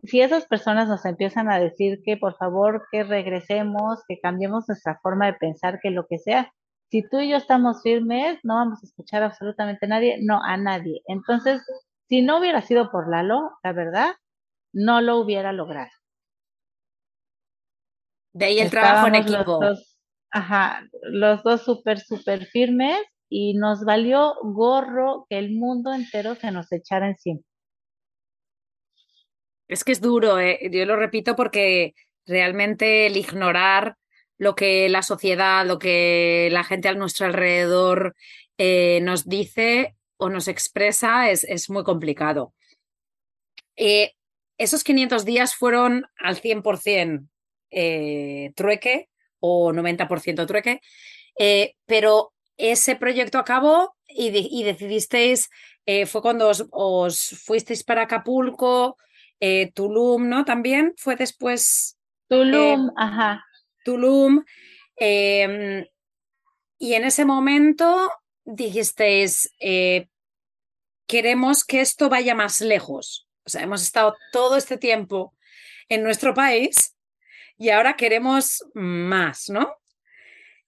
[0.03, 4.99] si esas personas nos empiezan a decir que por favor que regresemos, que cambiemos nuestra
[5.01, 6.51] forma de pensar, que lo que sea,
[6.89, 10.57] si tú y yo estamos firmes, no vamos a escuchar absolutamente a nadie, no a
[10.57, 11.01] nadie.
[11.07, 11.61] Entonces,
[12.07, 14.15] si no hubiera sido por Lalo, la verdad,
[14.73, 15.91] no lo hubiera logrado.
[18.33, 19.59] De ahí el trabajo en equipo.
[20.31, 22.99] Ajá, los dos súper, súper firmes
[23.29, 27.41] y nos valió gorro que el mundo entero se nos echara encima.
[29.67, 30.59] Es que es duro, ¿eh?
[30.71, 31.93] yo lo repito porque
[32.25, 33.95] realmente el ignorar
[34.39, 38.15] lo que la sociedad, lo que la gente a nuestro alrededor
[38.57, 42.53] eh, nos dice o nos expresa es, es muy complicado.
[43.75, 44.13] Eh,
[44.57, 47.27] esos 500 días fueron al 100%
[47.71, 50.81] eh, trueque o 90% trueque,
[51.37, 55.49] eh, pero ese proyecto acabó y, y decidisteis,
[55.85, 58.97] eh, fue cuando os, os, fuisteis para Acapulco,
[59.73, 60.43] Tulum, ¿no?
[60.43, 61.97] También fue después.
[62.27, 63.45] Tulum, ajá.
[63.83, 64.43] Tulum.
[64.95, 65.85] Em,
[66.77, 68.11] y en ese momento
[68.45, 69.53] dijisteis,
[71.07, 73.27] queremos que esto vaya más lejos.
[73.45, 75.33] O sea, hemos estado todo este tiempo
[75.89, 76.95] en nuestro país
[77.57, 79.75] y ahora queremos más, ¿no?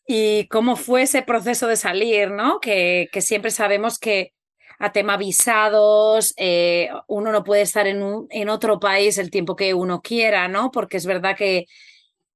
[0.05, 2.59] Y cómo fue ese proceso de salir, ¿no?
[2.59, 4.33] Que, que siempre sabemos que
[4.79, 9.55] a tema visados, eh, uno no puede estar en, un, en otro país el tiempo
[9.55, 10.71] que uno quiera, ¿no?
[10.71, 11.67] Porque es verdad que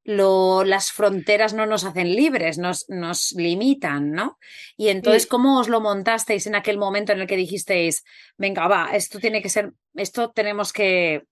[0.05, 4.37] lo, las fronteras no nos hacen libres, nos, nos limitan, ¿no?
[4.77, 5.29] Y entonces, sí.
[5.29, 8.05] ¿cómo os lo montasteis en aquel momento en el que dijisteis,
[8.37, 11.25] venga, va, esto tiene que ser, esto tenemos que,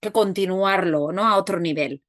[0.00, 1.26] que continuarlo, ¿no?
[1.26, 2.02] A otro nivel.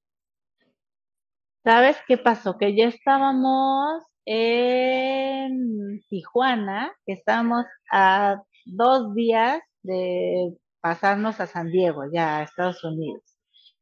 [1.63, 2.57] ¿Sabes qué pasó?
[2.57, 12.03] Que ya estábamos en Tijuana, que estábamos a dos días de pasarnos a San Diego,
[12.11, 13.21] ya a Estados Unidos.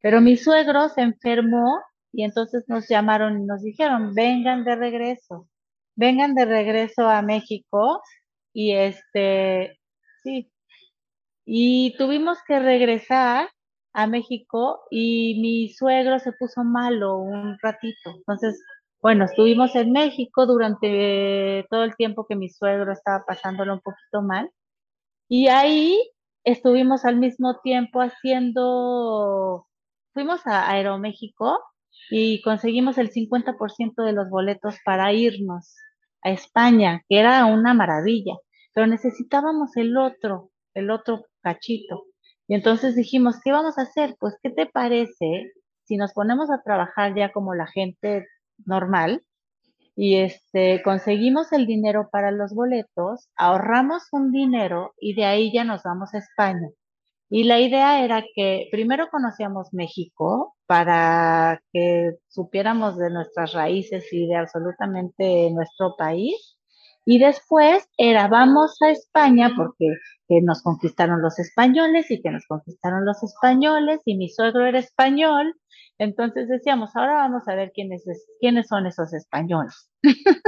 [0.02, 1.80] Pero mi suegro se enfermó
[2.12, 5.48] y entonces nos llamaron y nos dijeron, vengan de regreso,
[5.96, 8.02] vengan de regreso a México
[8.52, 9.78] y este,
[10.22, 10.50] sí,
[11.44, 13.48] y tuvimos que regresar
[13.94, 18.10] a México y mi suegro se puso malo un ratito.
[18.16, 18.62] Entonces,
[19.00, 24.22] bueno, estuvimos en México durante todo el tiempo que mi suegro estaba pasándolo un poquito
[24.22, 24.50] mal.
[25.28, 25.98] Y ahí
[26.44, 29.66] estuvimos al mismo tiempo haciendo,
[30.12, 31.58] fuimos a Aeroméxico
[32.10, 35.74] y conseguimos el 50% de los boletos para irnos
[36.22, 38.34] a España, que era una maravilla,
[38.74, 42.04] pero necesitábamos el otro, el otro cachito.
[42.46, 44.16] Y entonces dijimos, ¿qué vamos a hacer?
[44.18, 45.52] Pues, ¿qué te parece
[45.84, 48.26] si nos ponemos a trabajar ya como la gente
[48.64, 49.22] normal
[49.94, 55.64] y este conseguimos el dinero para los boletos, ahorramos un dinero y de ahí ya
[55.64, 56.68] nos vamos a España?
[57.30, 64.26] Y la idea era que primero conocíamos México para que supiéramos de nuestras raíces y
[64.26, 66.56] de absolutamente nuestro país.
[67.04, 69.86] Y después era, vamos a España porque
[70.28, 74.78] que nos conquistaron los españoles y que nos conquistaron los españoles y mi suegro era
[74.78, 75.54] español.
[75.98, 78.04] Entonces decíamos, ahora vamos a ver quiénes,
[78.40, 79.90] quiénes son esos españoles.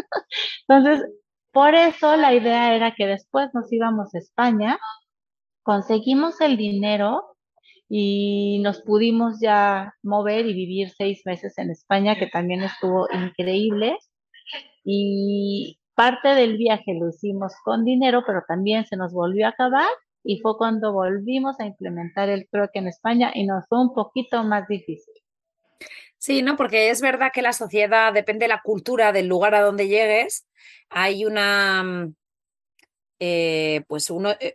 [0.69, 1.09] Entonces,
[1.53, 4.79] por eso la idea era que después nos íbamos a España
[5.62, 7.37] conseguimos el dinero
[7.88, 13.96] y nos pudimos ya mover y vivir seis meses en España, que también estuvo increíble.
[14.85, 19.90] Y parte del viaje lo hicimos con dinero, pero también se nos volvió a acabar
[20.23, 24.42] y fue cuando volvimos a implementar el trueque en España y nos fue un poquito
[24.44, 25.14] más difícil.
[26.18, 26.57] Sí, ¿no?
[26.57, 30.46] Porque es verdad que la sociedad depende de la cultura del lugar a donde llegues.
[30.90, 32.11] Hay una,
[33.18, 34.55] eh, pues uno, eh,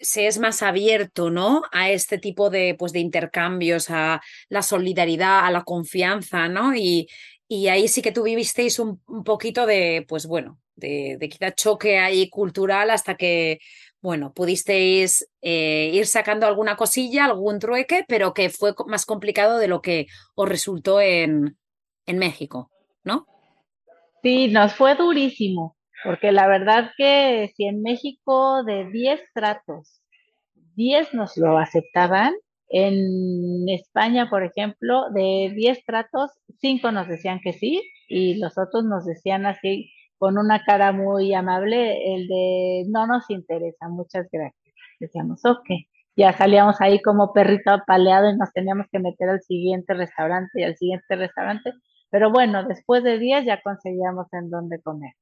[0.00, 1.62] se es más abierto, ¿no?
[1.72, 6.74] A este tipo de, pues, de intercambios, a la solidaridad, a la confianza, ¿no?
[6.74, 7.08] Y,
[7.48, 12.28] y ahí sí que tú vivisteis un, poquito de, pues bueno, de, de, choque ahí
[12.28, 13.60] cultural hasta que,
[14.00, 19.68] bueno, pudisteis eh, ir sacando alguna cosilla, algún trueque, pero que fue más complicado de
[19.68, 21.56] lo que os resultó en,
[22.06, 22.70] en México,
[23.04, 23.26] ¿no?
[24.22, 25.75] Sí, nos fue durísimo.
[26.04, 30.00] Porque la verdad que si en México de 10 tratos,
[30.74, 32.34] 10 nos lo aceptaban,
[32.68, 38.84] en España, por ejemplo, de 10 tratos, 5 nos decían que sí y los otros
[38.84, 44.74] nos decían así con una cara muy amable, el de no nos interesa, muchas gracias.
[44.98, 45.68] Decíamos, ok,
[46.16, 50.64] ya salíamos ahí como perrito apaleado y nos teníamos que meter al siguiente restaurante y
[50.64, 51.72] al siguiente restaurante,
[52.10, 55.12] pero bueno, después de 10 ya conseguíamos en dónde comer.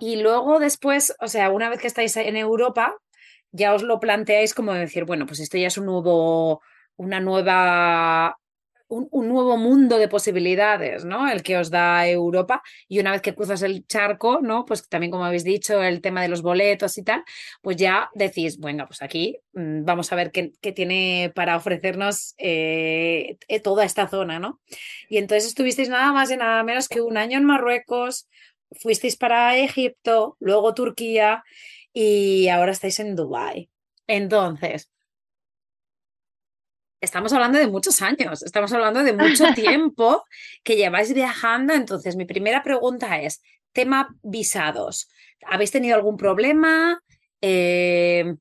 [0.00, 2.94] Y luego después, o sea, una vez que estáis en Europa,
[3.50, 6.62] ya os lo planteáis como decir, bueno, pues esto ya es un nuevo,
[6.96, 8.36] una nueva
[8.88, 11.28] un, nuevo mundo de posibilidades, ¿no?
[11.30, 12.62] El que os da Europa.
[12.88, 14.64] Y una vez que cruzas el charco, ¿no?
[14.64, 17.22] Pues también, como habéis dicho, el tema de los boletos y tal,
[17.60, 23.36] pues ya decís, bueno, pues aquí mm, vamos a ver qué, tiene para ofrecernos eh,
[23.48, 24.60] eh, toda esta zona, ¿no?
[25.08, 28.28] Y entonces estuvisteis nada más y nada menos que un año en Marruecos,
[28.72, 31.44] fuisteis para Egipto, luego Turquía
[31.92, 33.70] y ahora estáis en Dubái.
[34.06, 34.90] Entonces,
[37.00, 40.24] estamos hablando de muchos años, estamos hablando de mucho tiempo
[40.64, 41.74] que lleváis viajando.
[41.74, 43.42] Entonces, mi primera pregunta es,
[43.72, 45.08] tema visados.
[45.46, 47.02] ¿Habéis tenido algún problema?
[47.40, 48.34] Eh,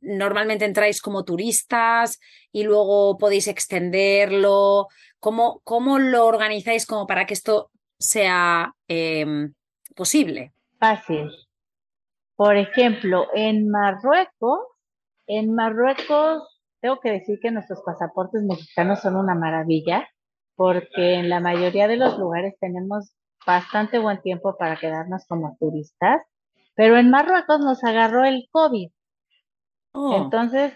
[0.00, 2.20] normalmente entráis como turistas
[2.52, 4.88] y luego podéis extenderlo.
[5.18, 9.54] ¿Cómo, cómo lo organizáis como para que esto sea em,
[9.96, 10.52] posible?
[10.78, 11.30] Fácil.
[12.36, 14.60] Por ejemplo, en Marruecos,
[15.26, 16.44] en Marruecos
[16.80, 20.06] tengo que decir que nuestros pasaportes mexicanos son una maravilla
[20.54, 23.14] porque en la mayoría de los lugares tenemos
[23.46, 26.22] bastante buen tiempo para quedarnos como turistas,
[26.74, 28.90] pero en Marruecos nos agarró el COVID.
[29.92, 30.16] Oh.
[30.16, 30.72] Entonces,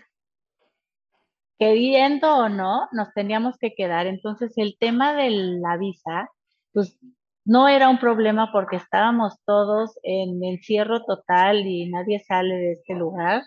[1.59, 4.07] queriendo o no, nos teníamos que quedar.
[4.07, 6.31] Entonces, el tema de la visa,
[6.73, 6.99] pues
[7.45, 12.95] no era un problema porque estábamos todos en encierro total y nadie sale de este
[12.95, 13.43] lugar.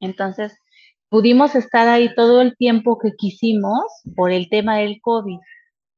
[0.00, 0.56] Entonces,
[1.08, 3.84] pudimos estar ahí todo el tiempo que quisimos
[4.16, 5.38] por el tema del COVID.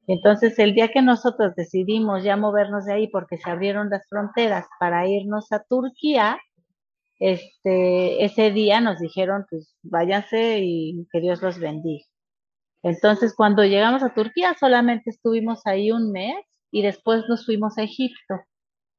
[0.09, 4.67] Entonces, el día que nosotros decidimos ya movernos de ahí porque se abrieron las fronteras
[4.81, 6.39] para irnos a Turquía,
[7.19, 12.05] este, ese día nos dijeron, pues váyanse y que Dios los bendiga.
[12.83, 16.35] Entonces, cuando llegamos a Turquía, solamente estuvimos ahí un mes
[16.73, 18.41] y después nos fuimos a Egipto.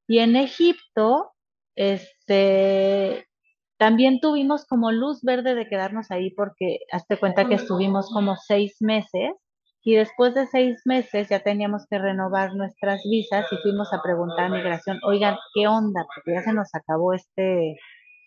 [0.08, 1.34] Y en Egipto,
[1.76, 3.28] este,
[3.78, 8.78] también tuvimos como luz verde de quedarnos ahí porque hazte cuenta que estuvimos como seis
[8.80, 9.32] meses
[9.84, 14.46] y después de seis meses ya teníamos que renovar nuestras visas y fuimos a preguntar
[14.46, 16.06] a migración, oigan, ¿qué onda?
[16.16, 17.76] Porque ya se nos acabó este,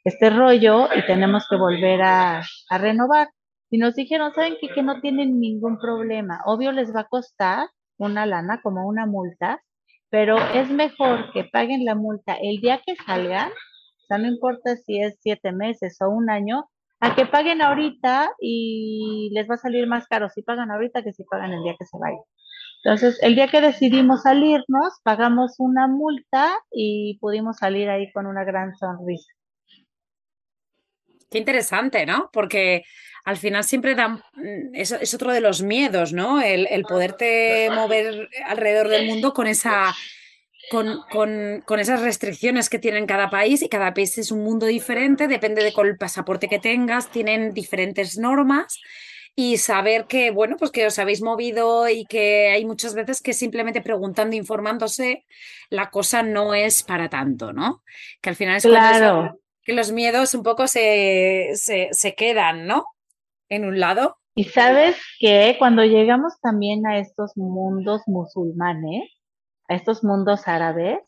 [0.04, 3.28] este rollo y tenemos que volver a, a renovar.
[3.70, 4.68] Y nos dijeron, ¿saben qué?
[4.68, 6.40] Que no tienen ningún problema.
[6.44, 7.68] Obvio les va a costar
[7.98, 9.60] una lana, como una multa,
[10.10, 13.50] pero es mejor que paguen la multa el día que salgan
[14.06, 16.68] o sea, no importa si es siete meses o un año,
[17.00, 21.12] a que paguen ahorita y les va a salir más caro si pagan ahorita que
[21.12, 22.20] si pagan el día que se vayan.
[22.84, 28.44] Entonces, el día que decidimos salirnos, pagamos una multa y pudimos salir ahí con una
[28.44, 29.32] gran sonrisa.
[31.30, 32.30] Qué interesante, ¿no?
[32.32, 32.84] Porque
[33.24, 36.40] al final siempre da, mm, es, es otro de los miedos, ¿no?
[36.40, 39.94] El, el poderte mover alrededor del mundo con esa
[40.70, 41.00] con,
[41.64, 45.62] con, esas restricciones que tienen cada país y cada país es un mundo diferente, depende
[45.62, 48.80] de cuál pasaporte que tengas, tienen diferentes normas
[49.34, 53.32] y saber que, bueno, pues que os habéis movido y que hay muchas veces que
[53.32, 55.24] simplemente preguntando, informándose,
[55.68, 57.82] la cosa no es para tanto, ¿no?
[58.20, 59.38] Que al final es claro.
[59.66, 62.86] Que los miedos un poco se, se, se quedan, ¿no?
[63.48, 64.16] En un lado.
[64.36, 69.10] Y sabes que cuando llegamos también a estos mundos musulmanes,
[69.68, 71.00] a estos mundos árabes,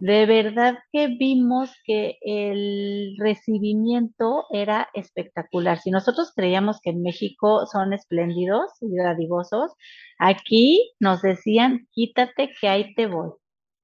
[0.00, 5.78] de verdad que vimos que el recibimiento era espectacular.
[5.78, 9.72] Si nosotros creíamos que en México son espléndidos y dadivosos,
[10.18, 13.30] aquí nos decían, quítate que ahí te voy.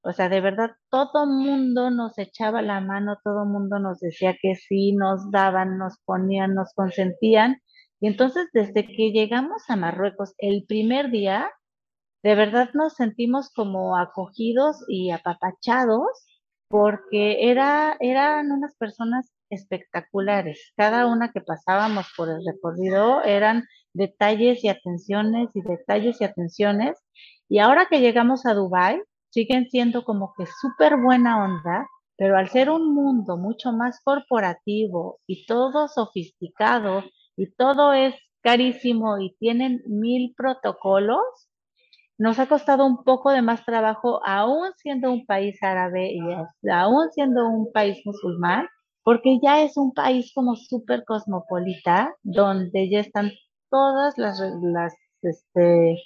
[0.02, 4.54] O sea, de verdad, todo mundo nos echaba la mano, todo mundo nos decía que
[4.54, 7.60] sí, nos daban, nos ponían, nos consentían.
[8.00, 11.50] Y entonces, desde que llegamos a Marruecos, el primer día,
[12.22, 16.08] de verdad nos sentimos como acogidos y apapachados
[16.68, 20.72] porque era, eran unas personas espectaculares.
[20.76, 26.96] Cada una que pasábamos por el recorrido eran detalles y atenciones y detalles y atenciones.
[27.48, 32.48] Y ahora que llegamos a Dubai, siguen siendo como que súper buena onda, pero al
[32.48, 37.04] ser un mundo mucho más corporativo y todo sofisticado
[37.36, 41.24] y todo es carísimo y tienen mil protocolos,
[42.18, 46.20] nos ha costado un poco de más trabajo, aún siendo un país árabe y
[46.70, 48.66] aún siendo un país musulmán,
[49.02, 53.30] porque ya es un país como súper cosmopolita, donde ya están
[53.70, 54.38] todas las,
[55.22, 55.96] este,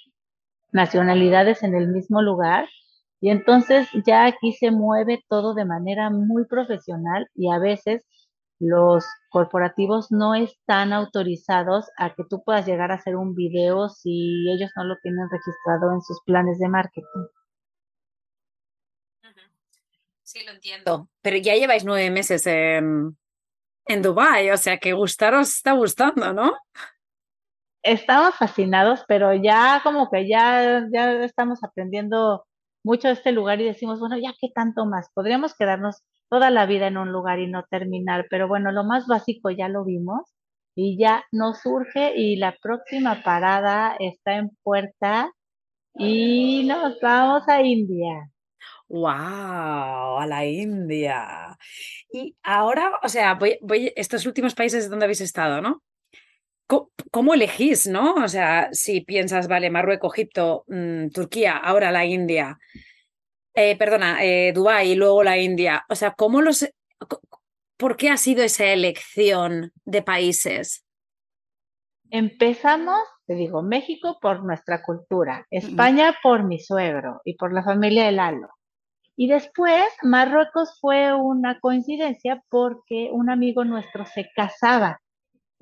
[0.71, 2.65] nacionalidades en el mismo lugar.
[3.25, 8.05] Y entonces ya aquí se mueve todo de manera muy profesional y a veces
[8.59, 14.45] los corporativos no están autorizados a que tú puedas llegar a hacer un video si
[14.51, 17.25] ellos no lo tienen registrado en sus planes de marketing.
[20.21, 21.09] Sí, lo entiendo.
[21.23, 23.17] Pero ya lleváis nueve meses en,
[23.87, 26.53] en Dubái, o sea que gustaros está gustando, ¿no?
[27.81, 32.45] estamos fascinados, pero ya como que ya, ya estamos aprendiendo
[32.85, 36.65] mucho de este lugar y decimos, bueno, ya qué tanto más, podríamos quedarnos toda la
[36.65, 40.21] vida en un lugar y no terminar, pero bueno, lo más básico ya lo vimos
[40.75, 45.31] y ya nos surge y la próxima parada está en puerta
[45.95, 48.29] y nos vamos a India.
[48.87, 50.19] ¡Wow!
[50.19, 51.57] A la India.
[52.11, 55.81] Y ahora, o sea, voy, voy, estos últimos países donde habéis estado, ¿no?
[56.67, 58.15] ¿Cómo, elegís, no?
[58.15, 62.57] O sea, si piensas, vale, Marruecos, Egipto, mm, Turquía, ahora la India,
[63.53, 65.85] eh, perdona, eh, Dubái y luego la India.
[65.89, 66.67] O sea, ¿cómo los,
[67.77, 70.85] ¿por qué ha sido esa elección de países?
[72.09, 78.05] Empezamos, te digo, México por nuestra cultura, España por mi suegro y por la familia
[78.05, 78.49] de Lalo.
[79.15, 85.01] Y después Marruecos fue una coincidencia porque un amigo nuestro se casaba.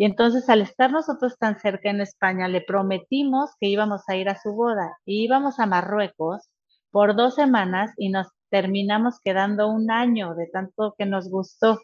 [0.06, 4.38] Entonces al estar nosotros tan cerca en España, le prometimos que íbamos a ir a
[4.38, 4.98] su boda.
[5.06, 6.50] Y íbamos a Marruecos
[6.92, 11.80] por dos semanas y nos terminamos quedando un año de tanto que nos gustó.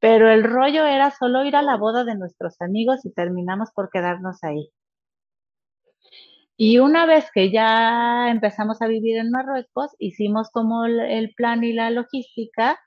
[0.00, 3.90] Pero el rollo era solo ir a la boda de nuestros amigos y terminamos por
[3.90, 4.70] quedarnos ahí.
[6.56, 11.72] Y una vez que ya empezamos a vivir en Marruecos, hicimos como el plan y
[11.74, 12.80] la logística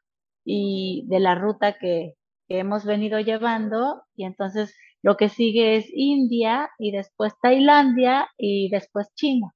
[0.43, 2.16] y de la ruta que,
[2.47, 9.07] hemos venido llevando y entonces lo que sigue es India y después Tailandia y después
[9.15, 9.53] China.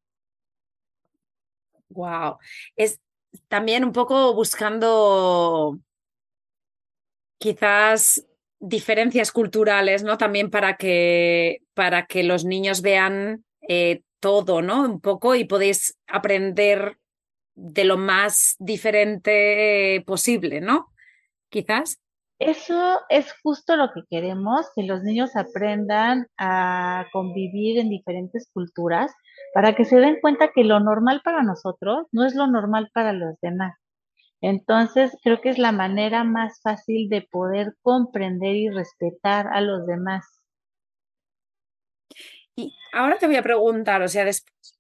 [1.90, 2.38] Wow.
[2.76, 3.00] Es
[3.48, 5.78] también un poco buscando
[7.38, 8.26] quizás
[8.60, 10.18] diferencias culturales, ¿no?
[10.18, 14.84] También para que, para que los niños vean eh, todo, ¿no?
[14.84, 16.98] Un poco y podéis aprender
[17.56, 20.94] de lo más diferente posible, ¿no?
[21.50, 22.00] Quizás.
[22.42, 29.12] Eso es justo lo que queremos, que los niños aprendan a convivir en diferentes culturas
[29.54, 33.14] para que se den cuenta que lo normal para nosotros no es lo normal para
[33.14, 33.78] los demás.
[34.42, 39.86] Entonces, creo que es la manera más fácil de poder comprender y respetar a los
[39.86, 40.26] demás.
[42.56, 44.26] Y ahora te voy a preguntar, o sea,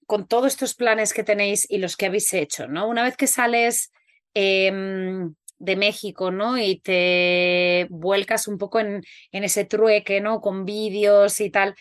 [0.07, 2.87] con todos estos planes que tenéis y los que habéis hecho, ¿no?
[2.87, 3.91] Una vez que sales
[4.33, 6.57] em, de México, ¿no?
[6.57, 10.41] Y te vuelcas un poco en, en ese trueque, ¿no?
[10.41, 11.75] Con vídeos y tal.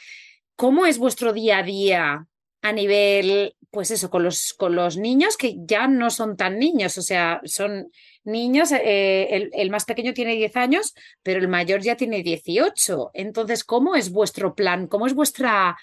[0.56, 2.26] ¿Cómo es vuestro día a día
[2.62, 6.98] a nivel, pues eso, con los, con los niños que ya no son tan niños,
[6.98, 7.90] o sea, son
[8.24, 13.10] niños, eh, el, más pequeño tiene 10 años, pero el mayor ya tiene 18.
[13.14, 14.88] Entonces, ¿cómo es vuestro plan?
[14.88, 15.76] ¿Cómo es vuestra,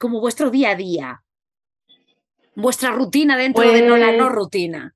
[0.00, 1.22] como vuestro día a día?
[2.56, 4.95] Vuestra rutina dentro de no, la no pues rutina.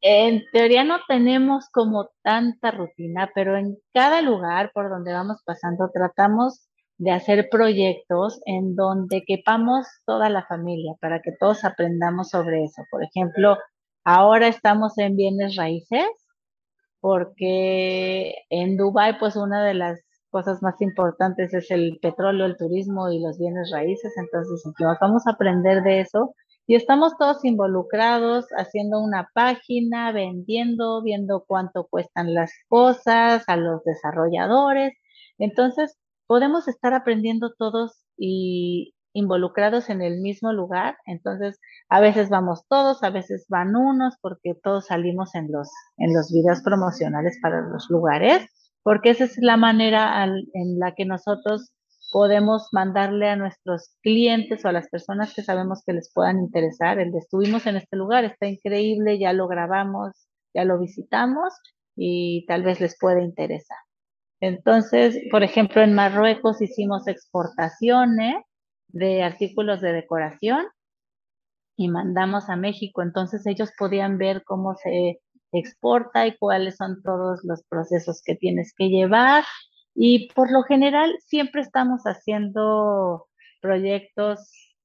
[0.00, 5.90] En teoría no tenemos como tanta rutina, pero en cada lugar por donde vamos pasando
[5.92, 6.68] tratamos
[6.98, 12.82] de hacer proyectos en donde quepamos toda la familia para que todos aprendamos sobre eso.
[12.90, 13.56] Por ejemplo,
[14.04, 16.06] ahora estamos en bienes raíces
[17.00, 23.10] porque en Dubai pues una de las cosas más importantes es el petróleo, el turismo
[23.10, 24.12] y los bienes raíces.
[24.16, 24.62] Entonces,
[25.00, 26.34] vamos a aprender de eso
[26.68, 33.82] y estamos todos involucrados haciendo una página, vendiendo, viendo cuánto cuestan las cosas a los
[33.84, 34.92] desarrolladores.
[35.38, 35.96] Entonces,
[36.26, 40.98] podemos estar aprendiendo todos y involucrados en el mismo lugar.
[41.06, 41.58] Entonces,
[41.88, 46.30] a veces vamos todos, a veces van unos, porque todos salimos en los, en los
[46.30, 48.46] videos promocionales para los lugares,
[48.82, 51.72] porque esa es la manera en la que nosotros
[52.10, 56.98] podemos mandarle a nuestros clientes o a las personas que sabemos que les puedan interesar.
[56.98, 61.52] El estuvimos en este lugar, está increíble, ya lo grabamos, ya lo visitamos
[61.96, 63.78] y tal vez les pueda interesar.
[64.40, 68.36] Entonces, por ejemplo, en Marruecos hicimos exportaciones
[68.88, 70.66] de artículos de decoración
[71.76, 73.02] y mandamos a México.
[73.02, 75.20] Entonces ellos podían ver cómo se
[75.52, 79.44] exporta y cuáles son todos los procesos que tienes que llevar.
[80.00, 83.26] Y por lo general siempre estamos haciendo
[83.60, 84.76] proyectos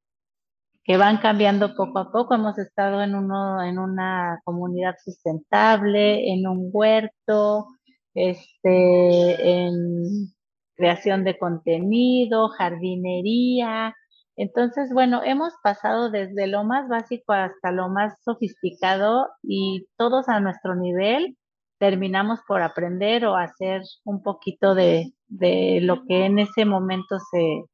[0.83, 2.33] que van cambiando poco a poco.
[2.33, 7.67] Hemos estado en uno, en una comunidad sustentable, en un huerto,
[8.15, 10.33] este, en
[10.75, 13.95] creación de contenido, jardinería.
[14.35, 20.39] Entonces, bueno, hemos pasado desde lo más básico hasta lo más sofisticado y todos a
[20.39, 21.37] nuestro nivel
[21.83, 27.65] terminamos por aprender o hacer un poquito de, de lo que en ese momento se,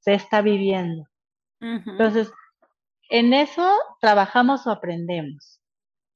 [0.00, 1.04] se está viviendo.
[1.60, 2.32] Entonces,
[3.10, 5.60] en eso trabajamos o aprendemos.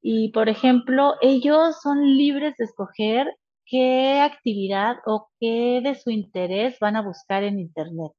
[0.00, 3.26] Y, por ejemplo, ellos son libres de escoger
[3.66, 8.12] qué actividad o qué de su interés van a buscar en Internet.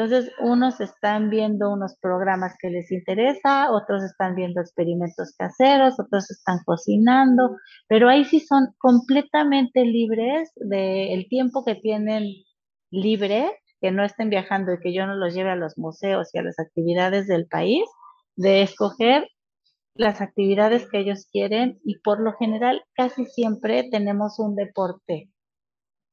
[0.00, 6.30] Entonces, unos están viendo unos programas que les interesa, otros están viendo experimentos caseros, otros
[6.30, 12.32] están cocinando, pero ahí sí son completamente libres del tiempo que tienen
[12.90, 13.50] libre,
[13.82, 16.44] que no estén viajando y que yo no los lleve a los museos y a
[16.44, 17.84] las actividades del país,
[18.36, 19.28] de escoger
[19.92, 25.28] las actividades que ellos quieren y por lo general casi siempre tenemos un deporte.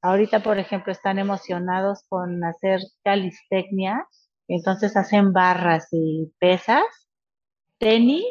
[0.02, 4.08] Ahorita, por ejemplo, están emocionados con hacer calistecnia,
[4.48, 6.84] entonces hacen barras y pesas,
[7.80, 8.26] tenis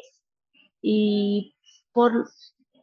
[0.80, 1.54] y
[1.92, 2.26] por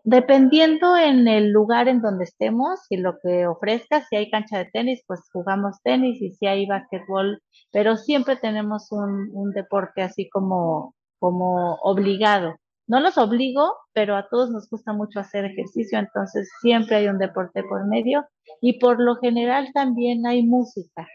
[0.03, 4.65] dependiendo en el lugar en donde estemos y lo que ofrezca, si hay cancha de
[4.65, 10.29] tenis, pues jugamos tenis y si hay básquetbol, pero siempre tenemos un, un deporte así
[10.29, 12.55] como, como obligado.
[12.87, 17.17] No los obligo, pero a todos nos gusta mucho hacer ejercicio, entonces siempre hay un
[17.17, 18.25] deporte por medio
[18.61, 21.07] y por lo general también hay música.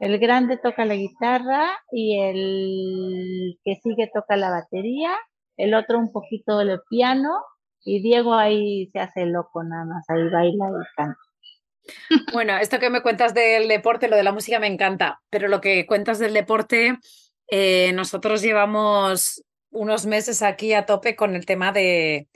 [0.00, 5.16] El grande toca la guitarra y el que sigue toca la batería,
[5.56, 7.30] el otro un poquito el piano
[7.84, 11.18] y Diego ahí se hace loco nada más, ahí baila y canta.
[12.32, 15.60] Bueno, esto que me cuentas del deporte, lo de la música me encanta, pero lo
[15.60, 16.98] que cuentas del deporte,
[17.48, 22.28] eh, nosotros llevamos unos meses aquí a tope con el tema de,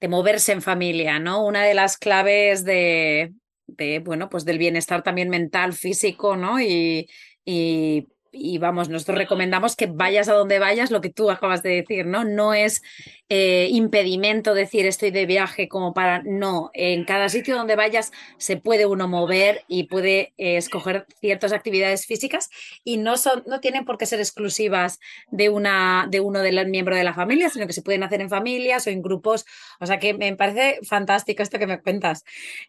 [0.00, 1.44] de moverse en familia, ¿no?
[1.44, 3.32] Una de las claves de,
[3.66, 6.60] de, bueno, pues del bienestar también mental, físico, ¿no?
[6.60, 7.08] Y,
[7.44, 11.70] y y vamos, nosotros recomendamos que vayas a donde vayas, lo que tú acabas de
[11.70, 12.24] decir, ¿no?
[12.24, 12.82] No es
[13.28, 18.56] eh, impedimento decir estoy de viaje como para, no, en cada sitio donde vayas se
[18.56, 22.50] puede uno mover y puede eh, escoger ciertas actividades físicas
[22.84, 25.00] y no, son, no tienen por qué ser exclusivas
[25.30, 28.20] de, una, de uno de los miembros de la familia, sino que se pueden hacer
[28.20, 29.44] en familias o en grupos.
[29.80, 32.24] O sea que me parece fantástico esto que me cuentas.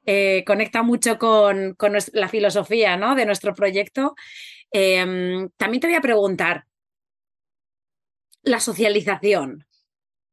[0.06, 3.16] Eh, conecta mucho con, con la filosofía ¿no?
[3.16, 4.16] de nuestro proyecto.
[4.72, 6.66] Em, también te voy a preguntar,
[8.44, 9.66] la socialización,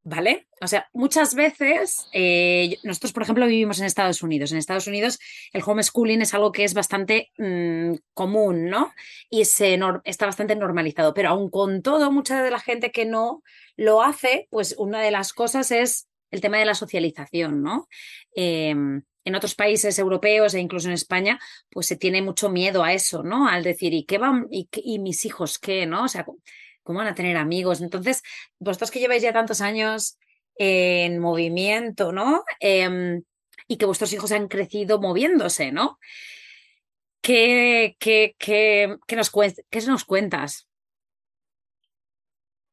[0.03, 0.49] ¿vale?
[0.61, 4.51] O sea, muchas veces, eh, nosotros, por ejemplo, vivimos en Estados Unidos.
[4.51, 5.18] En Estados Unidos
[5.53, 8.93] el homeschooling es algo que es bastante mm, común, ¿no?
[9.30, 11.14] Y se está bastante normalizado.
[11.14, 13.43] Pero aun con todo, mucha de la gente que no
[13.76, 17.89] lo hace, pues una de las cosas es el tema de la socialización, ¿no?
[18.34, 21.39] Em, en otros países europeos e incluso en España,
[21.71, 23.49] pues se tiene mucho miedo a eso, ¿no?
[23.49, 24.47] Al decir, ¿y qué van?
[24.51, 25.87] ¿Y, mis hijos qué?
[25.87, 26.05] ¿No?
[26.05, 26.25] O sea,
[26.83, 27.81] ¿cómo van a tener amigos?
[27.81, 28.23] Entonces,
[28.59, 30.19] vosotros que lleváis ya tantos años
[30.57, 32.45] en movimiento, ¿no?
[32.61, 33.23] Em,
[33.66, 35.99] y que vuestros hijos han crecido moviéndose, ¿no?
[37.21, 39.31] ¿Qué, qué, qué, qué nos,
[39.71, 40.69] qué nos cuentas?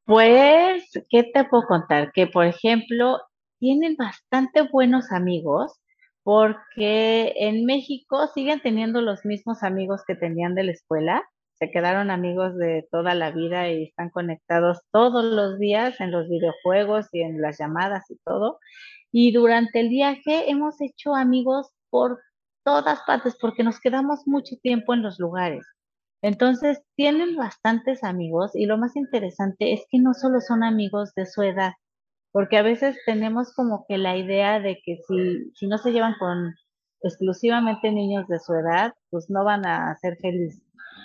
[0.06, 2.12] Pues, ¿qué te puedo contar?
[2.14, 3.18] Que, por ejemplo,
[3.60, 5.82] tienen bastante buenos amigos
[6.26, 11.24] porque en México siguen teniendo los mismos amigos que tenían de la escuela,
[11.60, 16.28] se quedaron amigos de toda la vida y están conectados todos los días en los
[16.28, 18.58] videojuegos y en las llamadas y todo.
[19.12, 22.20] Y durante el viaje hemos hecho amigos por
[22.66, 25.64] todas partes porque nos quedamos mucho tiempo en los lugares.
[26.24, 31.28] Entonces, tienen bastantes amigos y lo más interesante es que no solo son amigos de
[31.28, 31.74] su edad,
[32.36, 36.16] porque a veces tenemos como que la idea de que si, si no se llevan
[36.20, 36.54] con
[37.02, 40.62] exclusivamente niños de su edad, pues no van a ser felices.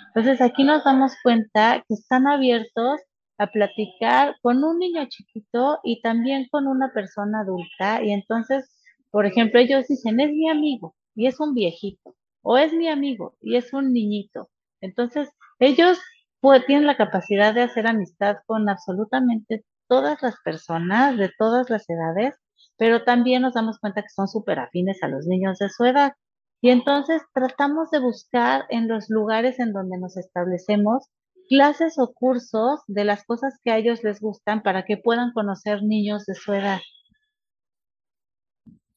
[0.07, 2.99] Entonces aquí nos damos cuenta que están abiertos
[3.37, 8.03] a platicar con un niño chiquito y también con una persona adulta.
[8.03, 8.69] Y entonces,
[9.09, 13.37] por ejemplo, ellos dicen, es mi amigo y es un viejito, o es mi amigo
[13.39, 14.49] y es un niñito.
[14.81, 15.29] Entonces,
[15.59, 15.97] ellos
[16.41, 21.83] pues, tienen la capacidad de hacer amistad con absolutamente todas las personas de todas las
[21.89, 22.39] edades,
[22.77, 26.13] pero también nos damos cuenta que son súper afines a los niños de su edad.
[26.61, 31.09] Y entonces tratamos de buscar en los lugares en donde nos establecemos
[31.49, 35.83] clases o cursos de las cosas que a ellos les gustan para que puedan conocer
[35.83, 36.79] niños de su edad.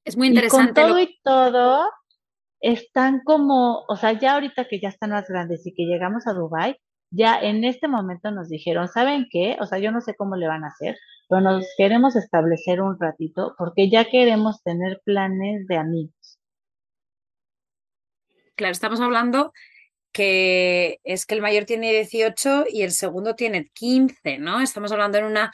[0.05, 0.71] Es muy interesante.
[0.71, 1.91] Y con todo y todo,
[2.61, 6.35] están como, o sea, ya ahorita que ya están más grandes y que llegamos a
[6.35, 6.77] Dubai,
[7.15, 9.57] ya en este momento nos dijeron, ¿saben qué?
[9.61, 10.97] O sea, yo no sé cómo le van a hacer,
[11.29, 16.39] pero nos queremos establecer un ratito porque ya queremos tener planes de amigos.
[18.57, 19.53] Claro, estamos hablando
[20.12, 24.61] que es que el mayor tiene 18 y el segundo tiene 15, ¿no?
[24.61, 25.53] Estamos hablando en una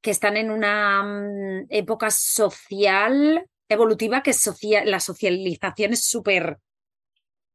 [0.00, 4.32] que están en una mm, época social evolutiva que
[4.86, 6.58] la socialización es súper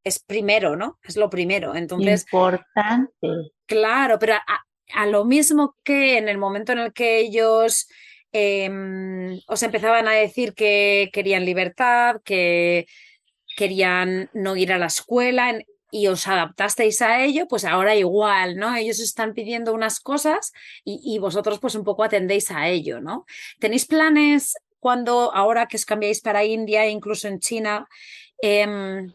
[0.04, 0.98] es primero, ¿no?
[1.02, 1.74] Es lo primero.
[1.74, 2.26] Entonces.
[2.30, 3.28] Importante.
[3.66, 7.88] Claro, pero a, lo mismo que en el momento en el que ellos
[8.32, 12.86] em, os empezaban a decir que querían libertad, que,
[13.54, 15.58] querían no ir a la escuela
[15.90, 18.74] y os adaptasteis a ello, pues ahora igual, ¿no?
[18.74, 20.52] Ellos están pidiendo unas cosas
[20.84, 23.26] y, vosotros pues un poco atendéis a ello, ¿no?
[23.60, 27.86] ¿Tenéis planes cuando ahora que os cambiáis para India e incluso en China
[28.42, 29.12] em,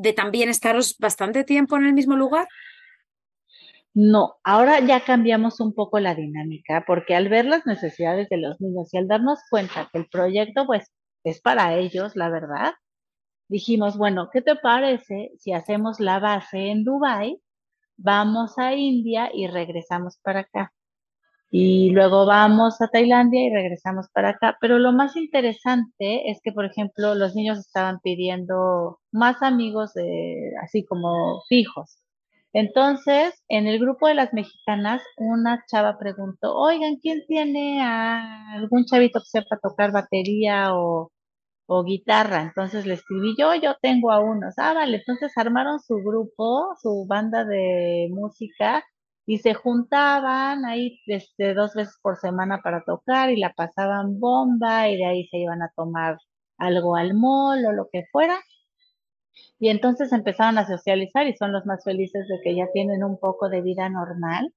[0.00, 2.46] de también estaros bastante tiempo en el mismo lugar?
[3.94, 8.60] No, ahora ya cambiamos un poco la dinámica, porque al ver las necesidades de los
[8.60, 10.92] niños y al darnos cuenta que el proyecto pues
[11.24, 12.74] es para ellos, la verdad,
[13.48, 17.40] dijimos, bueno, ¿qué te parece si hacemos la base en Dubai,
[17.96, 20.72] vamos a India y regresamos para acá?
[21.50, 24.56] Y luego vamos a Tailandia y regresamos para acá.
[24.60, 29.92] Pero lo más interesante es que, por ejemplo, los niños estaban pidiendo más amigos
[30.62, 31.98] así como fijos.
[32.52, 38.84] Entonces, en el grupo de las mexicanas, una chava preguntó, oigan, ¿quién tiene a algún
[38.86, 41.10] chavito que sepa tocar batería o,
[41.66, 42.42] o guitarra?
[42.42, 44.54] Entonces le escribí yo, yo tengo a unos.
[44.58, 48.84] Ah, vale, entonces armaron su grupo, su banda de música
[49.28, 54.88] y se juntaban ahí este, dos veces por semana para tocar y la pasaban bomba
[54.88, 56.16] y de ahí se iban a tomar
[56.56, 58.40] algo al mall o lo que fuera
[59.58, 63.18] y entonces empezaron a socializar y son los más felices de que ya tienen un
[63.18, 64.54] poco de vida normal.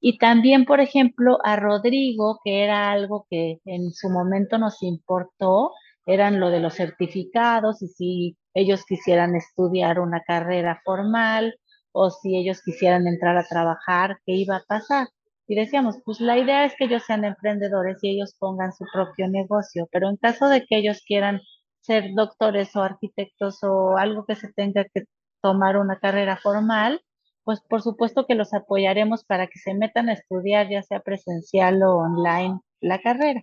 [0.00, 5.72] Y también, por ejemplo, a Rodrigo, que era algo que en su momento nos importó,
[6.06, 11.54] eran lo de los certificados y si ellos quisieran estudiar una carrera formal
[11.92, 15.08] o si ellos quisieran entrar a trabajar, ¿qué iba a pasar?
[15.46, 19.28] Y decíamos, pues la idea es que ellos sean emprendedores y ellos pongan su propio
[19.28, 21.40] negocio, pero en caso de que ellos quieran
[21.80, 25.04] ser doctores o arquitectos o algo que se tenga que
[25.42, 27.02] tomar una carrera formal,
[27.44, 31.82] pues por supuesto que los apoyaremos para que se metan a estudiar, ya sea presencial
[31.82, 33.42] o online, la carrera.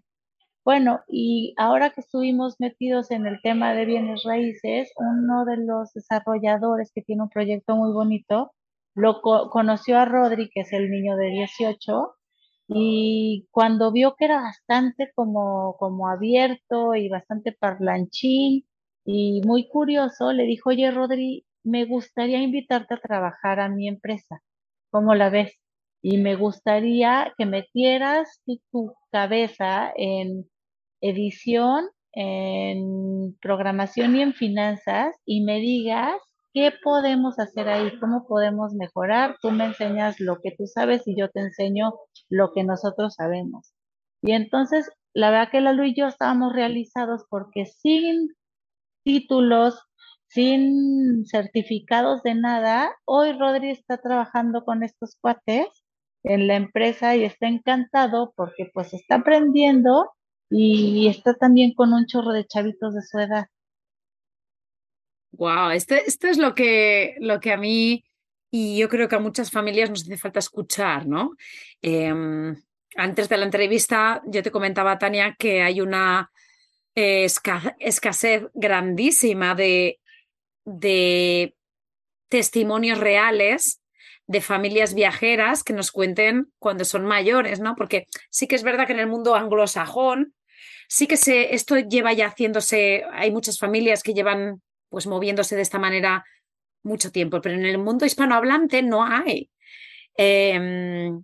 [0.71, 5.91] Bueno, y ahora que estuvimos metidos en el tema de bienes raíces, uno de los
[5.93, 8.51] desarrolladores que tiene un proyecto muy bonito,
[8.93, 12.13] lo conoció a Rodri, que es el niño de 18,
[12.67, 18.63] y cuando vio que era bastante como, como abierto y bastante parlanchín
[19.03, 24.43] y muy curioso, le dijo, oye Rodri, me gustaría invitarte a trabajar a mi empresa.
[24.91, 25.51] ¿Cómo la ves?
[26.03, 30.45] Y me gustaría que metieras tu cabeza en
[31.01, 36.15] edición, en programación y en finanzas y me digas
[36.53, 37.91] ¿Qué podemos hacer ahí?
[37.99, 39.37] ¿Cómo podemos mejorar?
[39.41, 41.93] Tú me enseñas lo que tú sabes y yo te enseño
[42.27, 43.71] lo que nosotros sabemos.
[44.23, 48.29] Y entonces, la verdad que Lalo y yo estábamos realizados porque sin
[49.03, 49.79] títulos,
[50.27, 55.67] sin certificados de nada, hoy Rodri está trabajando con estos cuates
[56.23, 60.09] en la empresa y está encantado porque pues está aprendiendo
[60.49, 63.47] y está también con un chorro de chavitos de su edad.
[65.31, 68.03] Wow, esto, esto es lo que, lo que a mí
[68.51, 71.35] y yo creo que a muchas familias nos hace falta escuchar, ¿no?
[71.81, 72.55] Em,
[72.95, 76.31] antes de la entrevista yo te comentaba, Tania, que hay una
[76.95, 77.27] eh,
[77.79, 79.99] escasez grandísima de,
[80.65, 81.55] de
[82.27, 83.81] testimonios reales
[84.25, 87.75] de familias viajeras que nos cuenten cuando son mayores, ¿no?
[87.75, 90.35] Porque sí que es verdad que en el mundo anglosajón
[90.89, 95.61] sí que se, esto lleva ya haciéndose, hay muchas familias que llevan pues moviéndose de
[95.61, 96.25] esta manera
[96.83, 99.51] mucho tiempo, pero en el mundo hispanohablante no hay.
[100.17, 101.23] Em,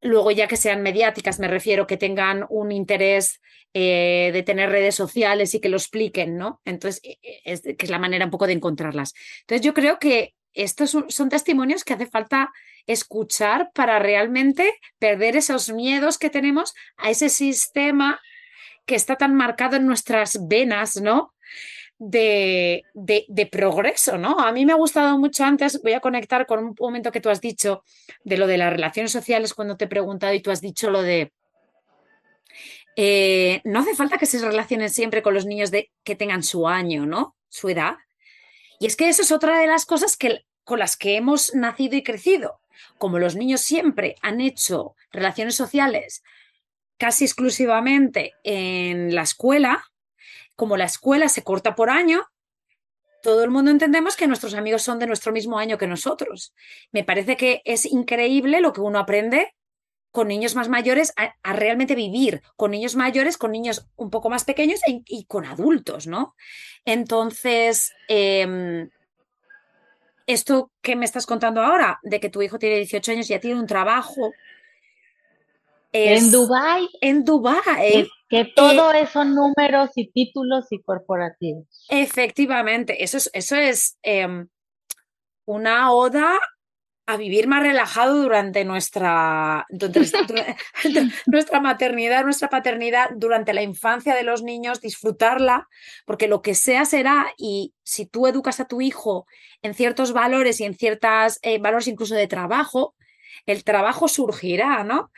[0.00, 3.40] luego, ya que sean mediáticas, me refiero que tengan un interés
[3.74, 6.60] eh, de tener redes sociales y que lo expliquen, ¿no?
[6.64, 9.12] Entonces, e, e, es, que es la manera un poco de encontrarlas.
[9.40, 12.52] Entonces, yo creo que estos son testimonios que hace falta
[12.86, 18.20] escuchar para realmente perder esos miedos que tenemos a ese sistema
[18.90, 21.32] que está tan marcado en nuestras venas, ¿no?
[21.96, 24.40] de, de, progreso, ¿no?
[24.40, 27.30] A mí me ha gustado mucho antes, voy a conectar con un momento que tú
[27.30, 27.84] has dicho
[28.24, 31.02] de lo de las relaciones sociales cuando te he preguntado y tú has dicho lo
[31.02, 31.30] de...
[32.96, 36.66] Eh, no hace falta que se relacionen siempre con los niños de, que tengan su
[36.66, 37.36] año, ¿no?
[37.48, 37.94] Su edad.
[38.80, 41.96] Y es que eso es otra de las cosas que, con las que hemos nacido
[41.96, 42.60] y crecido.
[42.98, 46.24] Como los niños siempre han hecho relaciones sociales
[47.00, 49.82] casi exclusivamente en la escuela,
[50.54, 52.26] como la escuela se corta por año,
[53.22, 56.54] todo el mundo entendemos que nuestros amigos son de nuestro mismo año que nosotros.
[56.92, 59.54] Me parece que es increíble lo que uno aprende
[60.10, 64.44] con niños más mayores a, realmente vivir, con niños mayores, con niños un poco más
[64.44, 66.34] pequeños e, y con adultos, ¿no?
[66.84, 68.90] Entonces, em,
[70.26, 73.40] esto que me estás contando ahora, de que tu hijo tiene 18 años y ya
[73.40, 74.32] tiene un trabajo,
[75.92, 76.88] en Dubai.
[77.00, 78.08] En Dubai.
[78.28, 81.86] Que, todo eso son números y títulos y corporativos.
[81.88, 84.48] Efectivamente, eso es, eso es em,
[85.46, 86.38] una oda
[87.10, 89.66] a vivir más relajado durante nuestra,
[91.26, 95.68] nuestra maternidad, nuestra paternidad, durante la infancia de los niños, disfrutarla,
[96.06, 99.26] porque lo que sea será, y si tú educas a tu hijo
[99.60, 102.94] en ciertos valores y en ciertos eh, valores incluso de trabajo,
[103.46, 105.10] el trabajo surgirá, ¿no?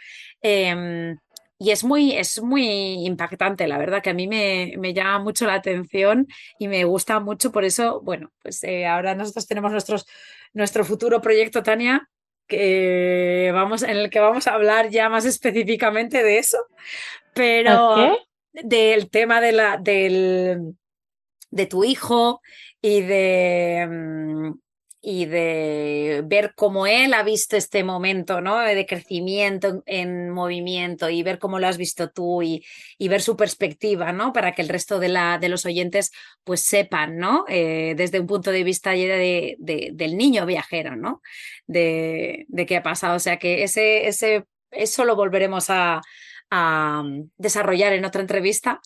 [0.42, 1.16] Em,
[1.58, 5.54] y es muy, es muy impactante, la verdad, que a mí me, llama mucho la
[5.54, 6.26] atención
[6.58, 7.52] y me gusta mucho.
[7.52, 10.06] Por eso, bueno, pues eh, ahora nosotros tenemos nuestros,
[10.52, 12.08] nuestro futuro proyecto, Tania,
[12.48, 16.58] que vamos, en el que vamos a hablar ya más específicamente de eso.
[17.32, 18.18] Pero
[18.52, 20.74] del tema de la, del,
[21.50, 22.40] de tu hijo
[22.80, 24.52] y de, mm,
[25.04, 28.58] y de ver cómo él ha visto este momento ¿no?
[28.60, 32.64] de crecimiento en, movimiento y ver cómo lo has visto tú y,
[33.00, 34.32] ver su perspectiva, ¿no?
[34.32, 36.12] Para que el resto de, la, de los oyentes
[36.44, 37.44] pues sepan, ¿no?
[37.48, 41.20] Eh, desde un punto de vista de, de, del niño viajero, ¿no?
[41.66, 43.16] De, qué ha pasado.
[43.16, 46.00] O sea que ese, ese, eso lo volveremos a,
[46.50, 47.02] a
[47.36, 48.80] desarrollar en otra entrevista.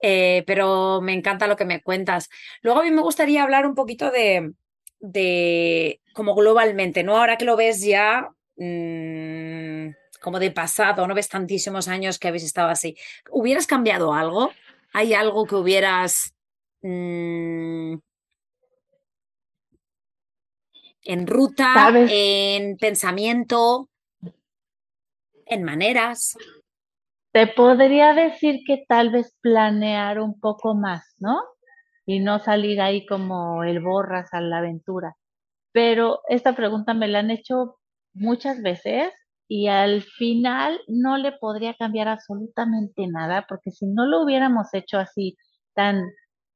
[0.00, 2.28] Eh, pero me encanta lo que me cuentas.
[2.60, 4.52] Luego a mí me gustaría hablar un poquito de,
[5.00, 7.16] de como globalmente, ¿no?
[7.16, 9.90] Ahora que lo ves ya mm,
[10.20, 12.96] como de pasado, no ves tantísimos años que habéis estado así.
[13.30, 14.52] ¿Hubieras cambiado algo?
[14.92, 16.34] ¿Hay algo que hubieras
[16.82, 17.94] mm,
[21.04, 23.88] en ruta, en pensamiento,
[25.46, 26.36] en maneras?
[27.32, 31.40] Te podría decir que tal vez planear un poco más, ¿no?
[32.08, 35.14] Y no salir ahí como el borras a la aventura.
[35.72, 37.78] Pero esta pregunta me la han hecho
[38.14, 39.12] muchas veces
[39.48, 44.98] y al final no le podría cambiar absolutamente nada, porque si no lo hubiéramos hecho
[44.98, 45.36] así
[45.74, 46.02] tan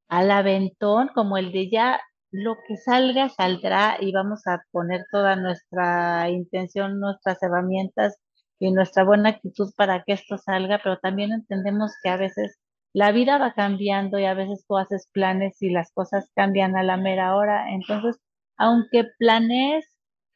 [0.08, 2.00] al aventón como el de ya
[2.30, 8.16] lo que salga saldrá y vamos a poner toda nuestra intención, nuestras herramientas
[8.58, 12.58] y nuestra buena actitud para que esto salga, pero también entendemos que a veces
[12.94, 16.82] la vida va cambiando y a veces tú haces planes y las cosas cambian a
[16.82, 17.70] la mera hora.
[17.72, 18.18] Entonces,
[18.56, 19.86] aunque planees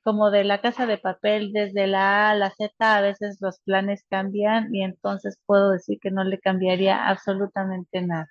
[0.04, 3.60] como de la casa de papel desde la A a la Z, a veces los
[3.60, 8.28] planes cambian y entonces puedo decir que no le cambiaría absolutamente nada.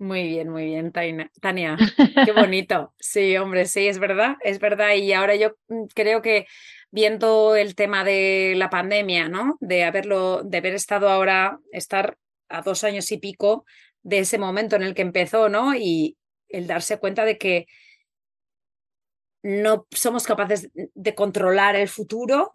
[0.00, 1.76] Muy bien, muy bien, Tania.
[2.24, 2.94] Qué bonito.
[2.98, 4.94] Sí, hombre, sí, es verdad, es verdad.
[4.94, 6.46] Y ahora yo mm, creo que
[6.90, 9.58] viendo el tema de la pandemia, ¿no?
[9.60, 12.16] De haberlo, de haber estado ahora, estar
[12.48, 13.66] a dos años y pico
[14.02, 15.74] de ese momento en el que empezó, ¿no?
[15.76, 16.16] Y
[16.48, 17.66] el darse cuenta de que
[19.42, 22.52] no somos capaces de controlar el futuro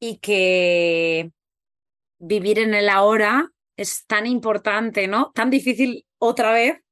[0.00, 1.32] y que
[2.18, 5.32] vivir en el ahora es tan importante, ¿no?
[5.34, 6.82] Tan difícil otra vez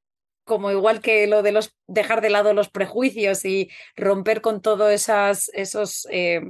[0.43, 5.09] como igual que lo de los dejar de lado los prejuicios y romper con todos
[5.53, 6.41] esos eh,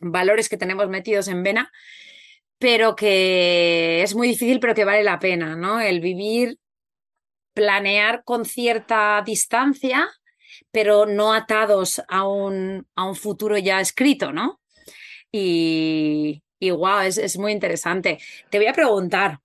[0.00, 1.70] valores que tenemos metidos en vena,
[2.58, 5.80] pero que es muy difícil, pero que vale la pena, ¿no?
[5.80, 6.58] El vivir,
[7.54, 10.08] planear con cierta distancia,
[10.70, 14.60] pero no atados a un, a un futuro ya escrito, ¿no?
[15.30, 18.18] Y, y wow, es, es muy interesante.
[18.50, 19.41] Te voy a preguntar,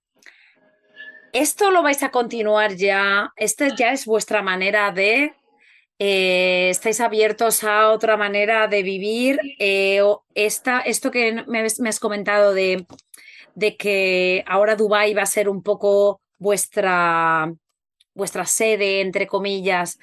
[1.41, 3.31] ¿esto lo vais a continuar ya?
[3.35, 5.33] ¿Esta ya es vuestra manera de
[5.99, 9.39] eh, ¿Estáis abiertos a otra manera de vivir?
[9.59, 10.01] Eh,
[10.35, 12.85] esto que me, has comentado de,
[13.55, 17.51] de, que ahora Dubái va a ser un poco vuestra,
[18.13, 19.97] vuestra sede, entre comillas.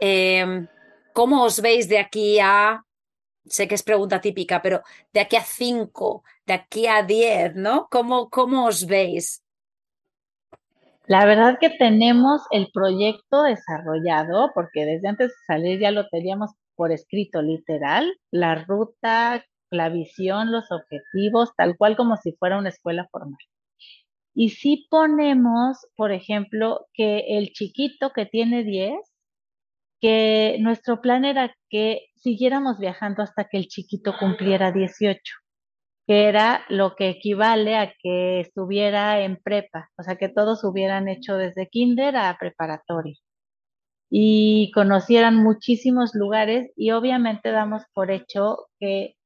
[0.00, 0.66] Em,
[1.12, 2.84] ¿Cómo os veis de aquí a,
[3.46, 4.82] sé que es pregunta típica, pero
[5.12, 7.88] de aquí a cinco, de aquí a diez, ¿no?
[7.90, 9.43] ¿Cómo, cómo os veis?
[11.06, 16.52] La verdad que tenemos el proyecto desarrollado, porque desde antes de salir ya lo teníamos
[16.76, 22.70] por escrito literal, la ruta, la visión, los objetivos, tal cual como si fuera una
[22.70, 23.38] escuela formal.
[24.34, 28.94] Y si ponemos, por ejemplo, que el chiquito que tiene 10,
[30.00, 35.20] que nuestro plan era que siguiéramos viajando hasta que el chiquito cumpliera 18
[36.06, 41.08] que era lo que equivale a que estuviera en prepa, o sea, que todos hubieran
[41.08, 43.16] hecho desde kinder a preparatoria.
[44.10, 49.16] Y conocieran muchísimos lugares y obviamente damos por hecho que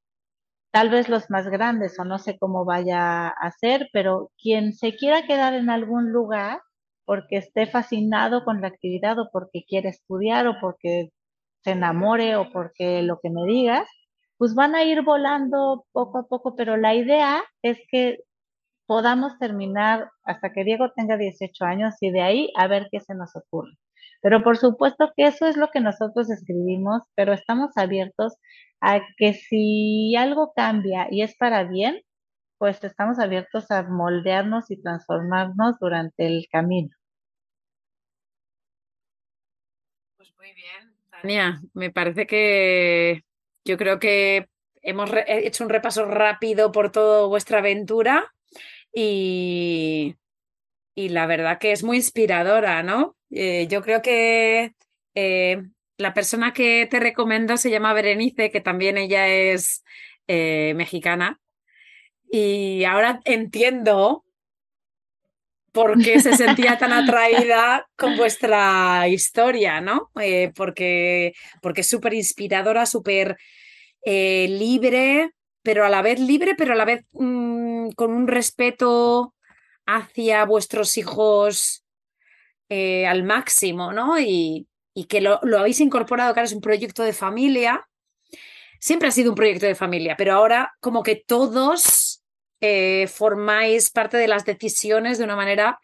[0.73, 4.97] tal vez los más grandes o no sé cómo vaya a ser, pero quien se
[4.97, 6.61] quiera quedar en algún lugar
[7.05, 11.11] porque esté fascinado con la actividad o porque quiere estudiar o porque
[11.65, 13.89] se enamore o porque lo que me digas,
[14.39, 18.21] pues van a ir volando poco a poco, pero la idea es que
[18.87, 23.15] podamos terminar hasta que Diego tenga 18 años y de ahí a ver qué se
[23.15, 23.73] nos ocurre.
[24.23, 28.37] Pero por supuesto que eso es lo que nosotros escribimos, pero estamos abiertos
[28.81, 32.01] a que si algo cambia y es para bien,
[32.59, 36.91] pues estamos abiertos a moldearnos y transformarnos durante el camino.
[40.17, 43.23] Pues muy bien, Tania, me parece que
[43.69, 44.49] yo creo que
[44.81, 48.33] hemos hecho un repaso rápido por toda vuestra aventura
[48.95, 50.17] y,
[50.95, 53.15] y la verdad que es muy inspiradora, ¿no?
[53.31, 54.73] Eh, yo creo que
[55.15, 55.63] eh,
[55.99, 59.85] la persona que te recomiendo se llama Berenice, que también ella es
[60.29, 61.39] eh, mexicana.
[62.31, 64.25] Y ahora entiendo
[65.73, 70.11] por qué se sentía tan atraída con vuestra historia, ¿no?
[70.55, 73.37] porque, porque es súper inspiradora, súper
[74.11, 75.33] libre,
[75.63, 79.35] pero a la vez libre, pero a la vez mm, con un respeto
[79.87, 81.85] hacia vuestros hijos
[82.69, 84.19] eh, al máximo, ¿no?
[84.21, 84.67] Y,
[85.09, 87.87] que lo, habéis incorporado, ahora es un proyecto de familia.
[88.81, 92.25] Siempre ha sido un proyecto de familia, pero ahora como que todos
[92.61, 95.79] eh, formáis parte de las decisiones de una manera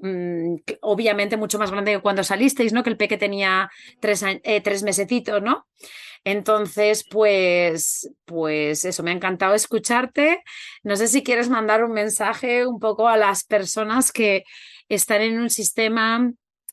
[0.00, 2.82] mm, obviamente mucho más grande que cuando salisteis, ¿no?
[2.82, 3.70] Que el peque tenía
[4.00, 5.66] tres, eh, tres mesecitos, ¿no?
[6.24, 10.42] Entonces, pues, pues eso, me ha encantado escucharte.
[10.82, 14.44] No sé si quieres mandar un mensaje un poco a las personas que
[14.88, 16.30] están en un sistema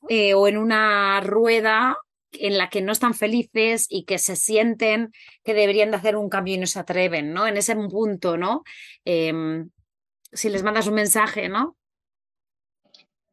[0.09, 1.97] eh, o en una rueda
[2.33, 5.11] en la que no están felices y que se sienten
[5.43, 7.47] que deberían de hacer un cambio y no se atreven, ¿no?
[7.47, 8.63] En ese punto, ¿no?
[9.05, 9.69] Em,
[10.33, 11.77] si les mandas un mensaje, ¿no?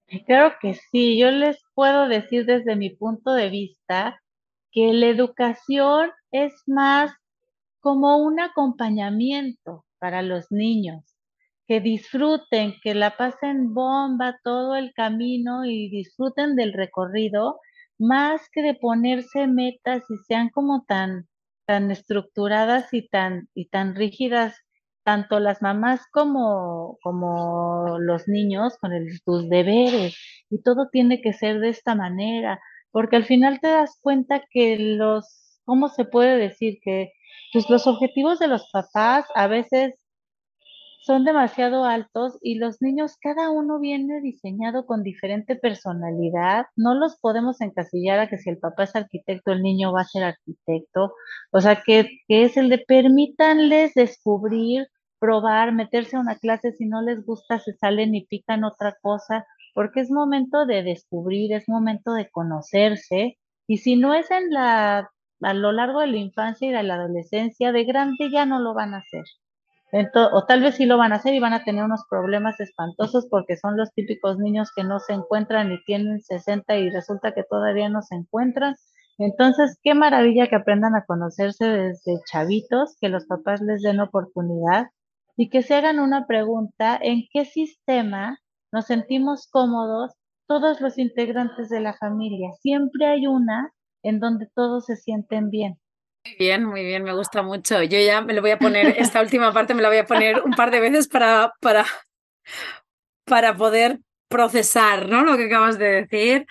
[0.08, 4.20] Creo que sí, yo les puedo decir desde mi punto de vista
[4.70, 7.12] que la educación es más
[7.80, 11.16] como un acompañamiento para los niños,
[11.66, 17.60] que disfruten, que la pasen bomba todo el camino y disfruten del recorrido,
[17.98, 21.28] más que de ponerse metas y sean como tan,
[21.66, 24.56] tan estructuradas y tan, y tan rígidas,
[25.04, 28.90] tanto las mamás como, como los niños con
[29.24, 30.16] sus deberes,
[30.50, 32.60] y todo tiene que ser de esta manera
[32.94, 36.78] porque al final te das cuenta que los, ¿cómo se puede decir?
[36.80, 37.12] Que
[37.52, 39.96] pues los objetivos de los papás a veces
[41.00, 46.66] son demasiado altos y los niños, cada uno viene diseñado con diferente personalidad.
[46.76, 50.04] No los podemos encasillar a que si el papá es arquitecto, el niño va a
[50.04, 51.14] ser arquitecto.
[51.50, 54.86] O sea, que, que es el de permítanles descubrir,
[55.24, 59.46] probar, meterse a una clase, si no les gusta, se salen y pican otra cosa
[59.74, 65.10] porque es momento de descubrir, es momento de conocerse, y si no es en la,
[65.40, 68.74] a lo largo de la infancia y de la adolescencia, de grande ya no lo
[68.74, 69.24] van a hacer.
[70.32, 73.26] o tal vez sí lo van a hacer y van a tener unos problemas espantosos
[73.30, 77.44] porque son los típicos niños que no se encuentran y tienen 60 y resulta que
[77.48, 78.74] todavía no se encuentran.
[79.18, 84.88] Entonces, qué maravilla que aprendan a conocerse desde chavitos, que los papás les den oportunidad
[85.36, 88.38] y que se hagan una pregunta en qué sistema
[88.72, 90.12] nos sentimos cómodos
[90.46, 92.50] todos los integrantes de la familia.
[92.60, 93.72] Siempre hay una
[94.02, 95.78] en donde todos se sienten bien.
[96.24, 97.82] Muy bien, muy bien, me gusta mucho.
[97.82, 100.42] Yo ya me lo voy a poner, esta última parte me la voy a poner
[100.42, 101.84] un par de veces para, para,
[103.24, 105.22] para poder procesar ¿no?
[105.22, 106.46] lo que acabas de decir.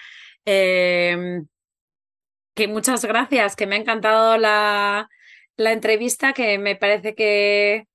[0.46, 1.48] Em,
[2.56, 5.10] que muchas gracias, que me ha encantado la,
[5.58, 7.88] la entrevista, que me parece que,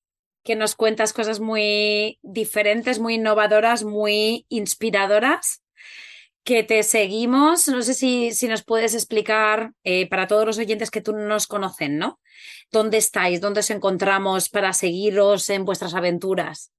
[0.48, 5.62] que nos cuentas cosas muy diferentes, muy innovadoras, muy inspiradoras,
[6.42, 7.68] que te seguimos.
[7.68, 11.46] No sé si, si nos puedes explicar eh, para todos los oyentes que tú nos
[11.46, 12.18] conocen, ¿no?
[12.72, 13.42] ¿Dónde estáis?
[13.42, 16.72] ¿Dónde os encontramos para seguiros en vuestras aventuras?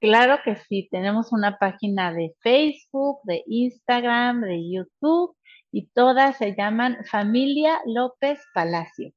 [0.00, 5.36] Claro que sí, tenemos una página de Facebook, de Instagram, de YouTube
[5.70, 9.12] y todas se llaman Familia López Palacio.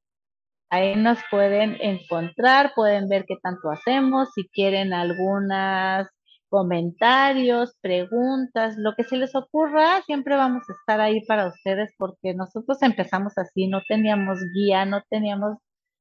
[0.72, 6.08] Ahí nos pueden encontrar, pueden ver qué tanto hacemos, si quieren algunos
[6.50, 12.34] comentarios, preguntas, lo que se les ocurra, siempre vamos a estar ahí para ustedes porque
[12.34, 15.58] nosotros empezamos así, no teníamos guía, no teníamos,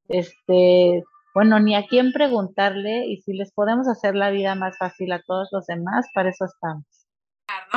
[0.08, 1.02] este,
[1.34, 5.22] bueno, ni a quién preguntarle y si les podemos hacer la vida más fácil a
[5.22, 6.97] todos los demás, para eso estamos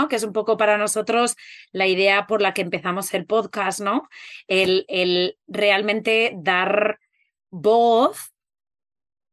[0.09, 1.36] que es un poco para nosotros
[1.72, 4.09] la idea por la que empezamos el podcast, ¿no?
[4.47, 6.99] El, el realmente dar
[7.49, 8.34] voz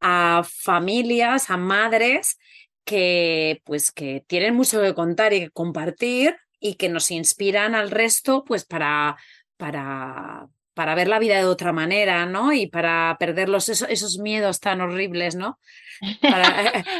[0.00, 2.38] a familias, a madres
[2.84, 7.90] que pues que tienen mucho que contar y que compartir y que nos inspiran al
[7.90, 9.16] resto pues para,
[9.56, 10.48] para,
[10.78, 12.52] para ver la vida de otra manera, ¿no?
[12.52, 15.58] Y para perder los, esos, miedos tan horribles, ¿no?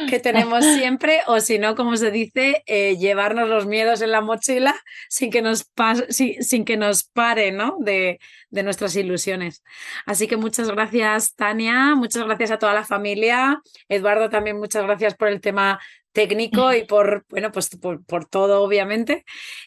[0.09, 4.19] que tenemos siempre, o si no, como se dice, eh, llevarnos los miedos en la
[4.19, 4.75] mochila
[5.07, 5.71] sin que nos,
[6.09, 7.77] sin, que nos pare, ¿no?
[7.79, 8.19] De,
[8.49, 9.63] de nuestras ilusiones.
[10.05, 13.61] Así que muchas gracias, Tania, muchas gracias a toda la familia.
[13.87, 15.79] Eduardo, también muchas gracias por el tema
[16.11, 19.23] técnico y por, bueno, pues por, por, todo, obviamente.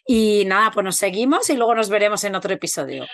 [0.06, 3.06] Y nada, pues nos seguimos y luego nos veremos en otro episodio.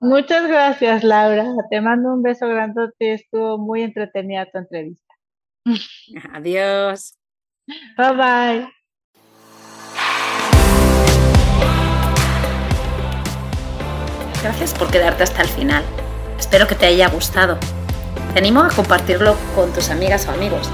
[0.00, 1.54] Muchas gracias, Laura.
[1.70, 3.14] Te mando un beso grandote.
[3.14, 5.14] Estuvo muy entretenida tu entrevista.
[6.32, 7.18] Adiós.
[7.96, 8.68] Bye bye.
[14.42, 15.82] Gracias por quedarte hasta el final.
[16.38, 17.58] Espero que te haya gustado.
[18.32, 20.70] Te animo a compartirlo con tus amigas o amigos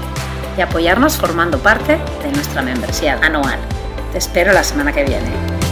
[0.57, 3.59] y apoyarnos formando parte de nuestra membresía anual.
[4.11, 5.62] Te espero la semana que viene.